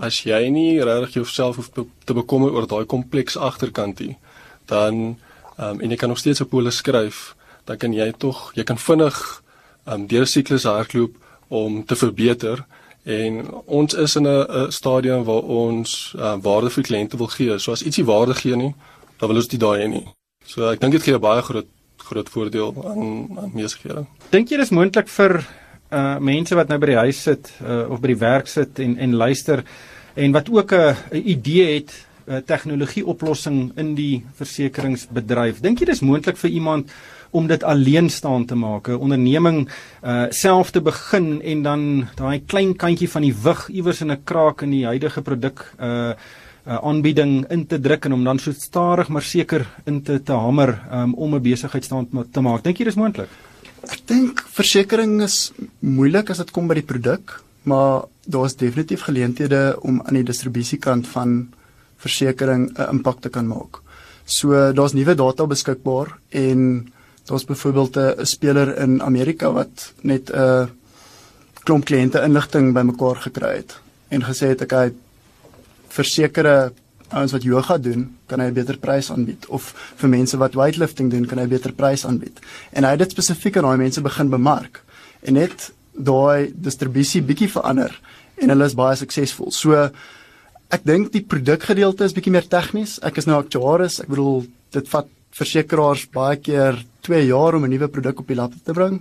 as 0.00 0.22
jy 0.24 0.48
nie 0.48 0.82
regtig 0.82 1.14
jouself 1.14 1.56
hoef 1.56 1.70
te 2.04 2.14
bekommer 2.14 2.50
oor 2.52 2.66
daai 2.66 2.84
kompleks 2.84 3.36
agterkantie, 3.36 4.16
dan 4.66 5.18
ehm 5.58 5.74
um, 5.74 5.80
en 5.80 5.90
jy 5.90 5.96
kan 5.96 6.08
nog 6.08 6.18
steeds 6.18 6.40
op 6.40 6.50
polis 6.50 6.76
skryf, 6.76 7.34
dan 7.64 7.76
kan 7.76 7.92
jy 7.92 8.12
tog 8.18 8.52
jy 8.54 8.64
kan 8.64 8.78
vinnig 8.78 9.42
um, 9.86 10.06
deur 10.06 10.26
siklus 10.26 10.64
hardloop 10.64 11.16
om 11.48 11.84
te 11.84 11.96
verbeter 11.96 12.64
en 13.04 13.50
ons 13.66 13.94
is 13.94 14.16
in 14.16 14.26
'n 14.26 14.72
stadium 14.72 15.24
waar 15.24 15.42
ons 15.42 16.14
uh, 16.18 16.36
waarde 16.42 16.70
vir 16.70 16.84
kliënte 16.84 17.16
wil 17.16 17.26
gee. 17.26 17.58
So 17.58 17.72
as 17.72 17.82
ietsie 17.82 18.04
waarde 18.04 18.34
gee 18.34 18.56
nie, 18.56 18.74
dan 19.18 19.28
wil 19.28 19.36
ons 19.36 19.48
dit 19.48 19.60
daai 19.60 19.88
nie. 19.88 20.06
So 20.46 20.70
ek 20.70 20.80
dink 20.80 20.92
dit 20.92 21.02
gee 21.02 21.14
'n 21.14 21.20
baie 21.20 21.42
groot 21.42 21.68
groot 22.08 22.28
voordeel 22.28 22.72
aan 22.84 23.38
aan 23.38 23.52
besighede. 23.52 24.06
Dink 24.30 24.50
jy 24.50 24.56
dis 24.56 24.70
moontlik 24.70 25.08
vir 25.08 25.44
uh 25.90 26.18
mense 26.20 26.54
wat 26.54 26.68
nou 26.68 26.78
by 26.78 26.86
die 26.86 27.02
huis 27.04 27.22
sit 27.22 27.52
uh, 27.62 27.90
of 27.90 28.00
by 28.00 28.08
die 28.12 28.20
werk 28.20 28.48
sit 28.48 28.78
en 28.78 28.96
en 28.98 29.14
luister 29.14 29.64
en 30.14 30.32
wat 30.32 30.48
ook 30.50 30.72
'n 30.72 30.96
idee 31.12 31.74
het 31.74 31.92
'n 32.28 32.42
tegnologie 32.44 33.06
oplossing 33.06 33.72
in 33.76 33.94
die 33.94 34.24
versekeringsbedryf. 34.36 35.60
Dink 35.60 35.80
jy 35.80 35.86
dis 35.86 36.00
moontlik 36.00 36.36
vir 36.36 36.50
iemand 36.50 36.90
om 37.30 37.46
dit 37.46 37.62
alleenstaand 37.62 38.48
te 38.48 38.54
maak, 38.54 38.88
'n 38.88 39.00
onderneming 39.00 39.68
uh 40.02 40.26
self 40.30 40.70
te 40.70 40.80
begin 40.80 41.42
en 41.42 41.62
dan 41.62 42.08
daai 42.14 42.40
klein 42.46 42.76
kantjie 42.76 43.08
van 43.08 43.22
die 43.22 43.34
wig 43.42 43.68
iewers 43.68 44.00
in 44.00 44.10
'n 44.10 44.24
kraak 44.24 44.62
in 44.62 44.70
die 44.70 44.84
huidige 44.84 45.22
produk 45.22 45.72
uh 45.80 46.12
uh, 46.68 46.78
aanbieding 46.84 47.46
in 47.50 47.66
te 47.66 47.80
druk 47.80 48.04
en 48.04 48.12
om 48.18 48.24
dan 48.24 48.38
so 48.38 48.52
stadig 48.52 49.08
maar 49.08 49.24
seker 49.24 49.66
in 49.88 50.02
te 50.02 50.18
te 50.22 50.32
hamer 50.32 50.76
um, 50.92 51.14
om 51.14 51.34
'n 51.34 51.42
besigheidstand 51.42 52.08
te 52.32 52.40
maak. 52.40 52.62
Dink 52.64 52.78
jy 52.78 52.84
dis 52.84 53.00
moontlik? 53.00 53.28
Ek 53.88 54.02
dink 54.06 54.44
versekerings 54.52 55.24
is 55.24 55.52
moeilik 55.80 56.30
as 56.30 56.38
dit 56.38 56.50
kom 56.50 56.68
by 56.68 56.74
die 56.74 56.86
produk, 56.86 57.42
maar 57.62 58.04
daar's 58.26 58.56
definitief 58.56 59.06
geleenthede 59.08 59.78
om 59.80 60.02
aan 60.04 60.14
die 60.14 60.24
distribusiekant 60.24 61.06
van 61.06 61.48
versekerings 61.96 62.72
'n 62.76 62.90
impak 62.90 63.20
te 63.20 63.28
kan 63.28 63.46
maak. 63.46 63.80
So 64.24 64.72
daar's 64.72 64.92
nuwe 64.92 65.14
data 65.14 65.46
beskikbaar 65.46 66.18
en 66.28 66.92
daar's 67.24 67.44
byvoorbeeld 67.44 67.96
'n 67.96 68.26
speler 68.26 68.78
in 68.78 69.02
Amerika 69.02 69.52
wat 69.52 69.92
net 70.02 70.30
'n 70.30 70.68
klomp 71.64 71.84
kliënte 71.84 72.22
inligting 72.22 72.74
bymekaar 72.74 73.16
gekry 73.16 73.56
het 73.56 73.80
en 74.08 74.22
gesê 74.22 74.48
het 74.48 74.62
ek 74.62 74.92
het 75.98 76.06
versekerde 76.06 76.72
ouens 77.08 77.32
wat 77.32 77.44
yoga 77.46 77.78
doen, 77.80 78.04
kan 78.26 78.40
hy 78.40 78.48
'n 78.48 78.54
beter 78.54 78.76
prys 78.78 79.10
aanbied 79.10 79.46
of 79.48 79.72
vir 79.96 80.08
mense 80.08 80.36
wat 80.36 80.54
weightlifting 80.54 81.10
doen, 81.10 81.26
kan 81.26 81.38
hy 81.38 81.44
'n 81.44 81.48
beter 81.48 81.72
prys 81.72 82.04
aanbied. 82.04 82.38
En 82.72 82.84
hy 82.84 82.90
het 82.90 82.98
dit 82.98 83.10
spesifiek 83.10 83.56
aan 83.56 83.64
daai 83.64 83.78
mense 83.78 84.00
begin 84.00 84.30
bemark 84.30 84.82
en 85.22 85.34
net 85.34 85.72
daai 85.92 86.52
distribusie 86.54 87.22
bietjie 87.22 87.48
verander 87.48 88.00
en 88.36 88.48
hulle 88.48 88.64
is 88.64 88.74
baie 88.74 88.96
suksesvol. 88.96 89.50
So 89.50 89.90
ek 90.70 90.84
dink 90.84 91.12
die 91.12 91.24
produkgedeelte 91.24 92.04
is 92.04 92.12
bietjie 92.12 92.32
meer 92.32 92.48
tegnies. 92.48 92.98
Ek 93.02 93.16
is 93.16 93.26
nou 93.26 93.42
aktuaris. 93.42 94.00
Ek 94.00 94.08
bedoel 94.08 94.46
dit 94.70 94.88
vat 94.88 95.06
versekerings 95.32 96.06
baie 96.12 96.36
keer 96.36 96.84
2 97.02 97.26
jaar 97.26 97.54
om 97.54 97.64
'n 97.64 97.70
nuwe 97.70 97.88
produk 97.88 98.20
op 98.20 98.26
die 98.26 98.36
lap 98.36 98.52
te 98.64 98.72
bring. 98.72 99.00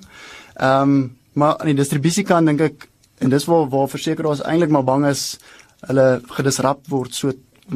Ehm 0.56 0.82
um, 0.82 1.16
maar 1.34 1.58
aan 1.60 1.68
die 1.68 1.84
distribusiekant 1.84 2.48
dink 2.48 2.62
ek 2.62 2.88
en 3.20 3.30
dis 3.30 3.46
waar 3.46 3.70
waar 3.70 3.88
versekerings 3.88 4.42
eintlik 4.42 4.70
maar 4.70 4.84
bang 4.84 5.06
is 5.06 5.38
hulle 5.88 6.08
gedisrupt 6.38 6.90
word 6.92 7.14
so 7.14 7.34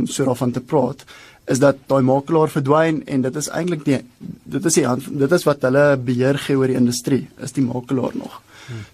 so 0.07 0.25
daarvan 0.25 0.53
te 0.55 0.61
praat 0.63 1.03
is 1.47 1.60
dat 1.60 1.77
daai 1.88 2.01
makelaar 2.01 2.49
verdwyn 2.49 3.04
en 3.08 3.21
dit 3.21 3.36
is 3.36 3.49
eintlik 3.49 3.86
nie 3.86 4.01
dit 4.51 4.65
is 4.65 4.77
die 4.80 4.86
dit 5.23 5.32
is 5.32 5.45
wat 5.47 5.62
hulle 5.67 5.97
beheer 5.97 6.38
gee 6.38 6.58
oor 6.58 6.67
die 6.67 6.80
industrie 6.80 7.27
is 7.41 7.51
die 7.58 7.65
makelaar 7.65 8.15
nog. 8.15 8.41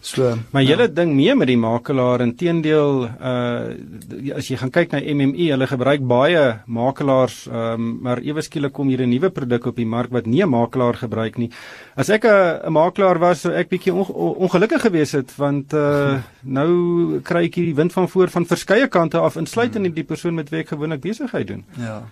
So 0.01 0.37
Maar 0.51 0.63
julle 0.63 0.87
ja. 0.87 0.93
ding 0.99 1.13
mee 1.15 1.35
met 1.35 1.49
die 1.49 1.57
makelaar 1.59 2.21
inteendeel 2.25 3.03
uh 3.05 4.35
as 4.37 4.47
jy 4.49 4.57
gaan 4.57 4.71
kyk 4.73 4.93
na 4.93 5.01
MME, 5.01 5.49
hulle 5.51 5.67
gebruik 5.67 6.03
baie 6.07 6.43
makelaars, 6.65 7.37
um, 7.51 7.89
maar 8.01 8.21
ewe 8.23 8.41
skielik 8.41 8.73
kom 8.73 8.89
hier 8.89 9.01
'n 9.01 9.09
nuwe 9.09 9.29
produk 9.29 9.65
op 9.67 9.75
die 9.75 9.85
mark 9.85 10.11
wat 10.11 10.25
nie 10.25 10.41
'n 10.43 10.49
makelaar 10.49 10.95
gebruik 10.95 11.37
nie. 11.37 11.51
As 11.95 12.09
ek 12.09 12.25
'n 12.25 12.71
makelaar 12.71 13.19
was, 13.19 13.41
sou 13.41 13.51
ek 13.51 13.69
bietjie 13.69 13.93
onge 13.93 14.13
ongelukkig 14.13 14.81
gewees 14.81 15.11
het 15.11 15.35
want 15.37 15.73
uh 15.73 16.21
nou 16.57 17.19
kry 17.21 17.45
ek 17.45 17.55
hierdie 17.55 17.75
wind 17.75 17.93
van 17.93 18.07
voor 18.07 18.29
van 18.29 18.45
verskeie 18.45 18.87
kante 18.87 19.17
af 19.17 19.35
insluitend 19.35 19.85
in 19.85 19.93
die 19.93 20.03
persoon 20.03 20.35
met 20.35 20.49
wie 20.49 20.59
ek 20.59 20.69
gewoonlik 20.69 21.01
besigheid 21.01 21.47
doen. 21.47 21.65
Ja. 21.77 22.03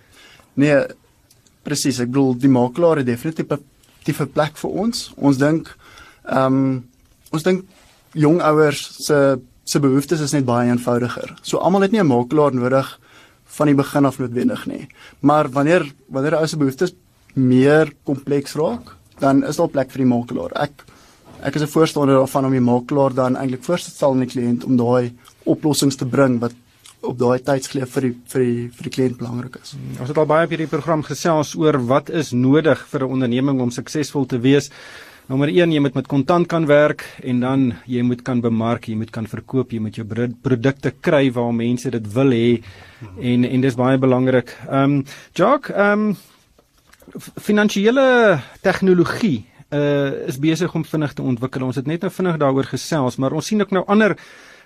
Nee, 0.56 0.84
presies. 1.64 2.00
Ek 2.00 2.12
bedoel 2.12 2.36
die 2.40 2.52
makelaar 2.52 3.02
het 3.02 3.06
definitief 3.10 4.20
'n 4.20 4.32
plek 4.34 4.58
vir 4.58 4.72
ons. 4.72 5.12
Ons 5.18 5.38
dink 5.38 5.76
ehm 6.24 6.54
um, 6.54 6.86
ons 7.32 7.44
dink 7.44 7.66
jong 8.14 8.42
ouers 8.42 9.06
se 9.06 9.40
se 9.64 9.80
behoeftes 9.80 10.22
is 10.22 10.32
net 10.32 10.46
baie 10.46 10.70
eenvoudiger. 10.70 11.34
So 11.42 11.58
almal 11.58 11.82
het 11.82 11.92
nie 11.92 12.02
'n 12.02 12.08
makelaar 12.08 12.54
nodig 12.54 13.00
van 13.46 13.68
die 13.68 13.76
begin 13.76 14.06
af 14.06 14.20
noodwendig 14.20 14.66
nie. 14.66 14.88
Maar 15.20 15.50
wanneer 15.50 15.94
wanneer 16.08 16.38
ou 16.38 16.48
se 16.48 16.58
behoeftes 16.58 16.94
meer 17.34 17.94
kompleks 18.04 18.54
raak, 18.54 18.96
dan 19.20 19.44
is 19.44 19.56
daar 19.56 19.68
plek 19.68 19.92
vir 19.92 20.04
die 20.04 20.12
makelaar. 20.12 20.52
Ek 20.62 20.86
ek 21.42 21.56
is 21.56 21.62
'n 21.62 21.68
voorstander 21.68 22.16
daarvan 22.16 22.46
om 22.46 22.52
die 22.52 22.60
makelaar 22.60 23.14
dan 23.14 23.36
eintlik 23.36 23.64
voorste 23.64 23.90
te 23.90 23.96
stel 23.96 24.12
aan 24.12 24.26
die 24.26 24.34
kliënt 24.34 24.64
om 24.64 24.78
daai 24.78 25.14
oplossings 25.44 25.96
te 25.96 26.06
bring 26.06 26.40
wat 26.40 26.54
op 27.06 27.18
daai 27.20 27.40
tydsgeleef 27.46 27.96
vir 27.96 28.08
die 28.08 28.14
vir 28.32 28.44
die 28.44 28.68
vir 28.76 28.88
die 28.90 28.94
kliënt 28.98 29.18
belangrik 29.20 29.58
is. 29.62 29.76
Ons 30.00 30.12
het 30.12 30.18
al 30.18 30.30
baie 30.30 30.48
op 30.48 30.54
hierdie 30.54 30.72
program 30.72 31.04
gesels 31.06 31.56
oor 31.60 31.78
wat 31.90 32.10
is 32.10 32.32
nodig 32.34 32.86
vir 32.92 33.06
'n 33.06 33.12
onderneming 33.18 33.62
om 33.62 33.72
suksesvol 33.72 34.26
te 34.26 34.40
wees. 34.40 34.72
Nommer 35.26 35.50
1, 35.50 35.72
jy 35.72 35.80
moet 35.82 35.96
met 35.96 36.08
kontant 36.08 36.48
kan 36.48 36.68
werk 36.70 37.02
en 37.24 37.40
dan 37.40 37.74
jy 37.90 38.04
moet 38.06 38.22
kan 38.22 38.42
bemark, 38.42 38.86
jy 38.88 38.96
moet 38.96 39.10
kan 39.10 39.26
verkoop, 39.26 39.72
jy 39.72 39.80
moet 39.80 39.96
jou 39.96 40.06
produkte 40.42 40.92
kry 41.02 41.32
waar 41.34 41.54
mense 41.54 41.90
dit 41.90 42.14
wil 42.14 42.30
hê 42.30 42.62
en 43.22 43.46
en 43.46 43.62
dis 43.62 43.76
baie 43.76 43.98
belangrik. 43.98 44.54
Ehm 44.70 44.84
um, 44.84 45.06
Jock, 45.34 45.70
ehm 45.70 46.10
um, 46.10 46.16
finansiële 47.42 48.40
tegnologie 48.62 49.46
uh 49.74 50.28
is 50.28 50.38
besig 50.38 50.74
om 50.76 50.86
vinnig 50.86 51.14
te 51.14 51.22
ontwikkel. 51.22 51.66
Ons 51.66 51.76
het 51.76 51.88
net 51.88 52.02
nou 52.02 52.12
vinnig 52.12 52.38
daaroor 52.38 52.70
gesels, 52.70 53.18
maar 53.18 53.34
ons 53.34 53.46
sien 53.46 53.62
ook 53.62 53.72
nou 53.72 53.84
ander 53.88 54.16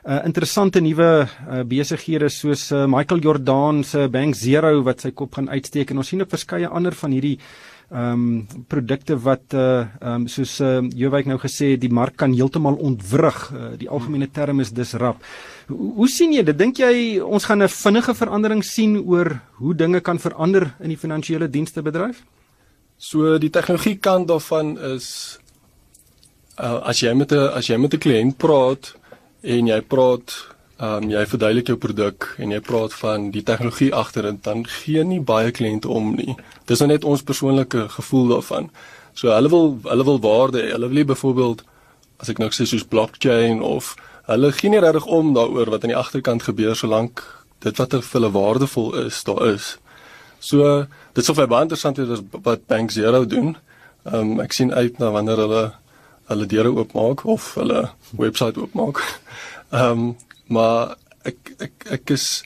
uh 0.05 0.21
interessante 0.25 0.79
nuwe 0.79 1.27
uh, 1.27 1.63
besighede 1.63 2.29
soos 2.29 2.71
uh, 2.71 2.85
Michael 2.87 3.19
Jordan 3.21 3.83
se 3.83 4.07
Bank 4.07 4.35
Zero 4.35 4.81
wat 4.83 5.01
sy 5.01 5.11
kop 5.11 5.35
gaan 5.35 5.49
uitsteek 5.49 5.91
en 5.91 5.97
ons 5.97 6.07
sien 6.07 6.21
ook 6.21 6.29
verskeie 6.31 6.67
ander 6.67 6.95
van 6.95 7.11
hierdie 7.11 7.37
ehm 7.89 8.13
um, 8.13 8.47
produkte 8.67 9.15
wat 9.17 9.53
uh 9.53 9.81
ehm 9.81 10.21
um, 10.21 10.27
soos 10.27 10.59
uh 10.61 10.81
Jowyk 10.95 11.25
nou 11.25 11.39
gesê 11.41 11.71
het 11.71 11.81
die 11.81 11.89
mark 11.89 12.15
kan 12.15 12.33
heeltemal 12.33 12.75
ontwrig. 12.75 13.39
Uh, 13.51 13.71
die 13.77 13.89
algemene 13.89 14.27
term 14.31 14.59
is 14.59 14.69
disrupt. 14.71 15.25
Hoe, 15.67 15.93
hoe 15.95 16.07
sien 16.07 16.33
jy 16.33 16.43
dit? 16.43 16.57
Dink 16.57 16.77
jy 16.77 17.19
ons 17.19 17.45
gaan 17.45 17.63
'n 17.63 17.67
vinnige 17.67 18.13
verandering 18.13 18.63
sien 18.63 18.97
oor 18.97 19.41
hoe 19.57 19.73
dinge 19.73 20.01
kan 20.01 20.19
verander 20.19 20.75
in 20.79 20.89
die 20.89 20.97
finansiële 20.97 21.49
dienste 21.49 21.81
bedryf? 21.81 22.23
So 22.97 23.37
die 23.39 23.49
tegnologie 23.49 23.97
kant 23.97 24.27
daarvan 24.27 24.77
is 24.77 25.39
uh, 26.59 26.79
as 26.83 27.01
jy 27.01 27.13
met 27.13 27.31
'n 27.31 27.49
as 27.57 27.67
jy 27.67 27.77
met 27.77 27.93
'n 27.93 27.99
kliënt 27.99 28.37
praat 28.37 28.98
en 29.41 29.67
jy 29.67 29.81
praat 29.81 30.35
Ehm 30.79 31.03
um, 31.03 31.09
jy 31.11 31.25
verduidelik 31.27 31.67
jou 31.67 31.75
produk 31.75 32.25
en 32.39 32.53
jy 32.53 32.59
praat 32.63 32.93
van 33.01 33.25
die 33.35 33.41
tegnologie 33.43 33.89
agter 33.91 34.23
dit 34.29 34.37
dan 34.45 34.61
gee 34.63 35.01
nie 35.03 35.19
baie 35.19 35.51
kliënte 35.51 35.89
om 35.91 36.13
nie. 36.15 36.37
Dis 36.71 36.79
nou 36.79 36.87
net 36.87 37.03
ons 37.03 37.23
persoonlike 37.23 37.81
gevoel 37.97 38.29
daarvan. 38.29 38.69
So 39.13 39.27
hulle 39.33 39.51
wil 39.51 39.67
hulle 39.83 40.05
wil 40.07 40.21
waarde, 40.23 40.61
hulle 40.71 40.87
wil 40.93 41.09
byvoorbeeld 41.09 41.65
as 42.23 42.31
ek 42.31 42.39
nou 42.39 42.47
sê 42.55 42.63
soos 42.63 42.87
blockchain 42.87 43.59
of 43.59 43.91
hulle 44.31 44.53
gee 44.55 44.71
nie 44.71 44.79
regtig 44.79 45.09
om 45.19 45.33
daaroor 45.35 45.73
wat 45.73 45.83
aan 45.83 45.91
die 45.91 45.99
agterkant 45.99 46.47
gebeur 46.47 46.79
solank 46.79 47.25
dit 47.59 47.83
wat 47.83 47.97
vir 47.99 48.15
hulle 48.15 48.31
waardevol 48.39 48.95
is, 49.03 49.19
daar 49.27 49.43
is. 49.49 49.73
So 50.39 50.85
dit 51.19 51.27
sou 51.27 51.35
baie 51.35 51.67
interessant 51.67 51.99
wees 51.99 52.23
wat 52.31 52.67
Bank 52.71 52.95
Zero 52.95 53.25
doen. 53.27 53.57
Ehm 54.07 54.15
um, 54.15 54.39
ek 54.47 54.55
sien 54.55 54.71
uit 54.71 54.95
na 55.03 55.11
wanneer 55.11 55.43
hulle 55.43 55.65
hulle 56.29 56.47
deure 56.49 56.73
oopmaak 56.75 57.25
of 57.25 57.53
hulle 57.59 57.89
webwerf 58.17 58.57
oopmaak. 58.57 59.03
Ehm 59.69 59.91
um, 59.91 60.15
maar 60.49 60.95
ek 61.29 61.51
ek 61.61 61.89
ek 61.99 62.13
is 62.15 62.43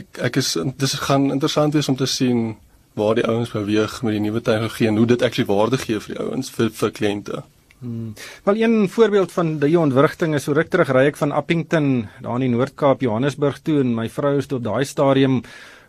ek 0.00 0.20
ek 0.28 0.36
is 0.40 0.54
dis 0.80 0.94
gaan 1.06 1.30
interessant 1.34 1.74
wees 1.76 1.88
om 1.92 1.96
te 1.96 2.08
sien 2.08 2.54
waar 2.96 3.16
die 3.16 3.26
ouens 3.28 3.52
beweeg 3.52 3.98
met 4.04 4.16
die 4.16 4.22
nuwe 4.24 4.40
tegnologie 4.44 4.88
en 4.88 5.00
hoe 5.00 5.08
dit 5.08 5.24
actually 5.24 5.48
waarde 5.48 5.80
gee 5.80 6.00
vir 6.00 6.14
die 6.14 6.22
ouens 6.22 6.52
vir 6.52 6.70
vir 6.78 6.94
kliënte. 6.98 7.42
Hmm. 7.82 8.14
Wel 8.46 8.60
een 8.62 8.88
voorbeeld 8.88 9.32
van 9.32 9.56
die 9.58 9.78
ontwrigting 9.78 10.36
is 10.38 10.44
so 10.46 10.54
ruk 10.54 10.70
terug 10.70 10.92
ry 10.94 11.08
ek 11.10 11.18
van 11.18 11.32
Appington 11.34 11.88
daar 12.22 12.38
in 12.38 12.46
die 12.46 12.52
Noord-Kaap 12.52 13.02
Johannesburg 13.02 13.58
toe 13.66 13.80
en 13.82 13.94
my 13.96 14.06
vrou 14.12 14.36
is 14.38 14.46
tot 14.46 14.62
daai 14.62 14.84
stadium 14.86 15.40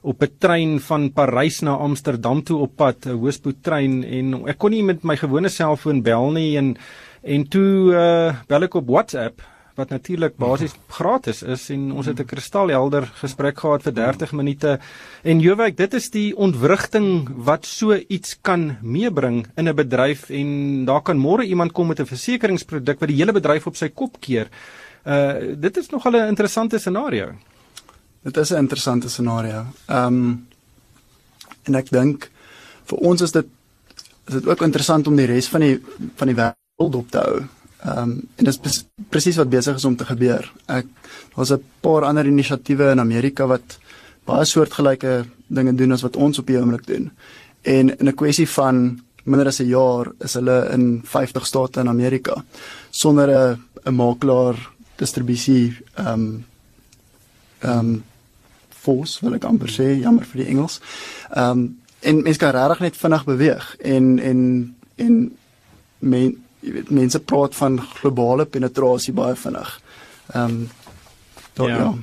op 0.01 0.23
'n 0.23 0.35
trein 0.39 0.79
van 0.79 1.11
Parys 1.13 1.61
na 1.61 1.77
Amsterdam 1.77 2.43
toe 2.43 2.57
op 2.65 2.75
pad 2.75 3.05
'n 3.05 3.19
hoëspoed 3.19 3.63
trein 3.63 4.03
en 4.03 4.47
ek 4.47 4.57
kon 4.57 4.71
nie 4.71 4.83
met 4.83 5.03
my 5.03 5.15
gewone 5.15 5.49
selfoon 5.49 6.01
bel 6.01 6.31
nie 6.31 6.57
en 6.57 6.77
en 7.23 7.47
toe 7.47 7.93
uh, 7.93 8.35
bel 8.47 8.67
ek 8.67 8.75
op 8.75 8.87
WhatsApp 8.87 9.41
wat 9.75 9.89
natuurlik 9.89 10.35
basies 10.37 10.75
gratis 10.93 11.41
is 11.41 11.65
en 11.73 11.91
ons 11.97 12.05
het 12.05 12.19
'n 12.19 12.29
kristalhelder 12.29 13.09
gesprek 13.21 13.57
gehad 13.59 13.81
vir 13.83 13.93
30 13.93 14.31
minute 14.31 14.79
en 15.23 15.39
Jowyk 15.39 15.77
dit 15.77 15.93
is 15.93 16.09
die 16.09 16.35
ontwrigting 16.37 17.27
wat 17.45 17.65
so 17.65 17.95
iets 18.07 18.37
kan 18.41 18.77
meebring 18.81 19.47
in 19.57 19.67
'n 19.67 19.75
bedryf 19.75 20.29
en 20.29 20.85
daar 20.85 21.01
kan 21.01 21.17
môre 21.17 21.43
iemand 21.43 21.71
kom 21.71 21.87
met 21.87 21.99
'n 21.99 22.05
versekeringsproduk 22.05 22.99
wat 22.99 23.09
die 23.09 23.17
hele 23.17 23.33
bedryf 23.33 23.67
op 23.67 23.75
sy 23.75 23.89
kop 23.89 24.19
keer. 24.19 24.47
Uh 25.05 25.55
dit 25.57 25.77
is 25.77 25.89
nogal 25.89 26.11
'n 26.11 26.27
interessante 26.27 26.77
scenario. 26.77 27.33
Dit 28.23 28.37
is 28.37 28.51
'n 28.51 28.57
interessante 28.57 29.09
scenario. 29.09 29.65
Ehm 29.87 30.07
um, 30.07 30.47
en 31.63 31.75
ek 31.75 31.89
dink 31.89 32.29
vir 32.85 32.97
ons 32.97 33.21
is 33.21 33.31
dit 33.31 33.45
is 34.27 34.33
dit 34.33 34.47
ook 34.47 34.61
interessant 34.61 35.07
om 35.07 35.15
die 35.15 35.25
res 35.25 35.47
van 35.47 35.61
die 35.61 35.81
van 36.15 36.27
die 36.27 36.35
wêreld 36.35 36.62
dop 36.77 37.11
te 37.11 37.17
hou. 37.21 37.43
Ehm 37.83 37.99
um, 37.99 38.11
en 38.35 38.45
dit 38.45 38.65
is 38.65 38.79
presies 39.09 39.37
wat 39.37 39.49
besig 39.49 39.75
is 39.75 39.85
om 39.85 39.95
te 39.95 40.05
gebeur. 40.05 40.51
Ek 40.67 40.87
daar's 41.35 41.51
'n 41.51 41.63
paar 41.81 42.03
ander 42.03 42.25
inisiatiewe 42.25 42.91
in 42.91 42.99
Amerika 42.99 43.47
wat 43.47 43.77
baie 44.25 44.45
soortgelyke 44.45 45.25
dinge 45.47 45.75
doen 45.75 45.91
as 45.91 46.01
wat 46.01 46.15
ons 46.15 46.39
op 46.39 46.47
die 46.47 46.57
oomblik 46.57 46.87
doen. 46.87 47.11
En 47.61 47.97
in 47.99 48.07
'n 48.07 48.15
kwessie 48.15 48.49
van 48.49 49.01
minder 49.23 49.47
as 49.47 49.59
'n 49.59 49.67
jaar 49.67 50.11
is 50.19 50.33
hulle 50.33 50.69
in 50.71 51.01
50 51.03 51.45
state 51.45 51.79
in 51.79 51.87
Amerika 51.87 52.43
sonder 52.89 53.29
'n 53.29 53.59
'n 53.85 53.95
makelaar 53.95 54.55
distribusie 54.95 55.77
ehm 55.95 56.07
um, 56.07 56.45
ehm 57.59 57.79
um, 57.79 58.03
force 58.69 59.19
wil 59.21 59.33
ek 59.33 59.43
amper 59.43 59.69
sê, 59.69 59.99
jammer 59.99 60.25
vir 60.25 60.43
die 60.43 60.49
Engels. 60.49 60.79
Ehm 61.29 61.49
um, 61.49 61.81
en 61.99 62.21
mens 62.21 62.37
kan 62.37 62.51
regtig 62.51 62.79
net 62.79 62.97
vinnig 62.97 63.25
beweeg 63.25 63.75
en 63.79 64.19
en 64.19 64.75
en 64.95 65.37
men 65.99 66.43
jy 66.63 66.77
weet 66.77 66.93
mense 66.95 67.19
praat 67.19 67.55
van 67.55 67.79
globale 67.99 68.45
penetrasie 68.45 69.13
baie 69.13 69.35
vinnig. 69.35 69.75
Ehm 70.33 70.63
um, 70.63 70.63
Ja, 71.53 71.67
ja, 71.67 71.93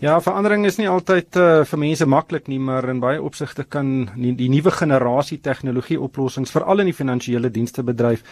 ja 0.00 0.20
verandering 0.22 0.62
is 0.68 0.76
nie 0.78 0.86
altyd 0.86 1.34
uh, 1.34 1.64
vir 1.66 1.78
mense 1.82 2.06
maklik 2.06 2.46
nie, 2.46 2.60
maar 2.62 2.86
in 2.92 3.00
baie 3.02 3.18
opsigte 3.18 3.64
kan 3.66 3.88
die, 4.14 4.36
die 4.38 4.46
nuwe 4.52 4.70
generasie 4.70 5.40
tegnologie 5.42 5.98
oplossings 5.98 6.54
veral 6.54 6.84
in 6.84 6.92
die 6.92 6.94
finansiële 6.94 7.50
dienste 7.50 7.82
bedryf 7.82 8.22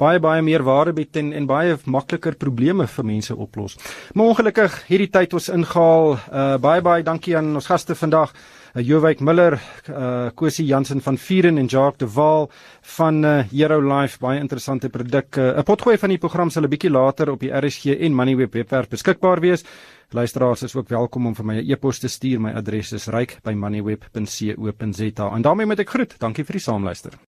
baie 0.00 0.20
baie 0.22 0.42
meer 0.42 0.62
waarde 0.64 0.94
bied 0.96 1.18
en 1.20 1.32
en 1.36 1.48
baie 1.50 1.76
makliker 1.84 2.38
probleme 2.38 2.86
vir 2.86 3.08
mense 3.10 3.36
oplos. 3.36 3.76
Maar 4.14 4.32
ongelukkig 4.32 4.78
hierdie 4.88 5.10
tyd 5.12 5.34
ons 5.36 5.50
ingehaal. 5.52 6.14
Uh, 6.14 6.56
baie 6.62 6.80
baie 6.84 7.04
dankie 7.04 7.36
aan 7.36 7.54
ons 7.58 7.68
gaste 7.68 7.98
vandag 7.98 8.32
uh, 8.74 8.82
Jowyk 8.82 9.20
Miller, 9.20 9.60
uh, 9.88 10.28
Kosie 10.34 10.66
Jansen 10.66 11.00
van 11.00 11.18
Vieren 11.18 11.58
en 11.58 11.66
Jacques 11.66 11.98
de 11.98 12.14
Waal 12.14 12.50
van 12.96 13.24
uh, 13.24 13.38
Hero 13.50 13.80
Life, 13.80 14.18
baie 14.20 14.40
interessante 14.40 14.88
produk. 14.88 15.36
'n 15.36 15.40
uh, 15.40 15.62
Potgooi 15.62 15.98
van 15.98 16.08
die 16.08 16.18
program 16.18 16.50
sal 16.50 16.62
'n 16.62 16.68
bietjie 16.68 16.90
later 16.90 17.30
op 17.30 17.40
die 17.40 17.52
RSG 17.52 17.84
en 18.00 18.14
Moneyweb 18.14 18.52
webwerf 18.52 18.88
beskikbaar 18.88 19.40
wees. 19.40 19.64
Luisteraars 20.10 20.62
is 20.62 20.74
ook 20.74 20.88
welkom 20.88 21.26
om 21.26 21.34
vir 21.34 21.44
my 21.44 21.54
'n 21.54 21.58
e 21.58 21.72
e-pos 21.72 21.98
te 21.98 22.08
stuur. 22.08 22.40
My 22.40 22.52
adres 22.52 22.92
is 22.92 23.06
ryk@moneyweb.co.za. 23.06 25.34
En 25.34 25.42
daarmee 25.42 25.66
moet 25.66 25.78
ek 25.78 25.90
groet. 25.90 26.18
Dankie 26.18 26.44
vir 26.44 26.52
die 26.52 26.62
saamluister. 26.62 27.29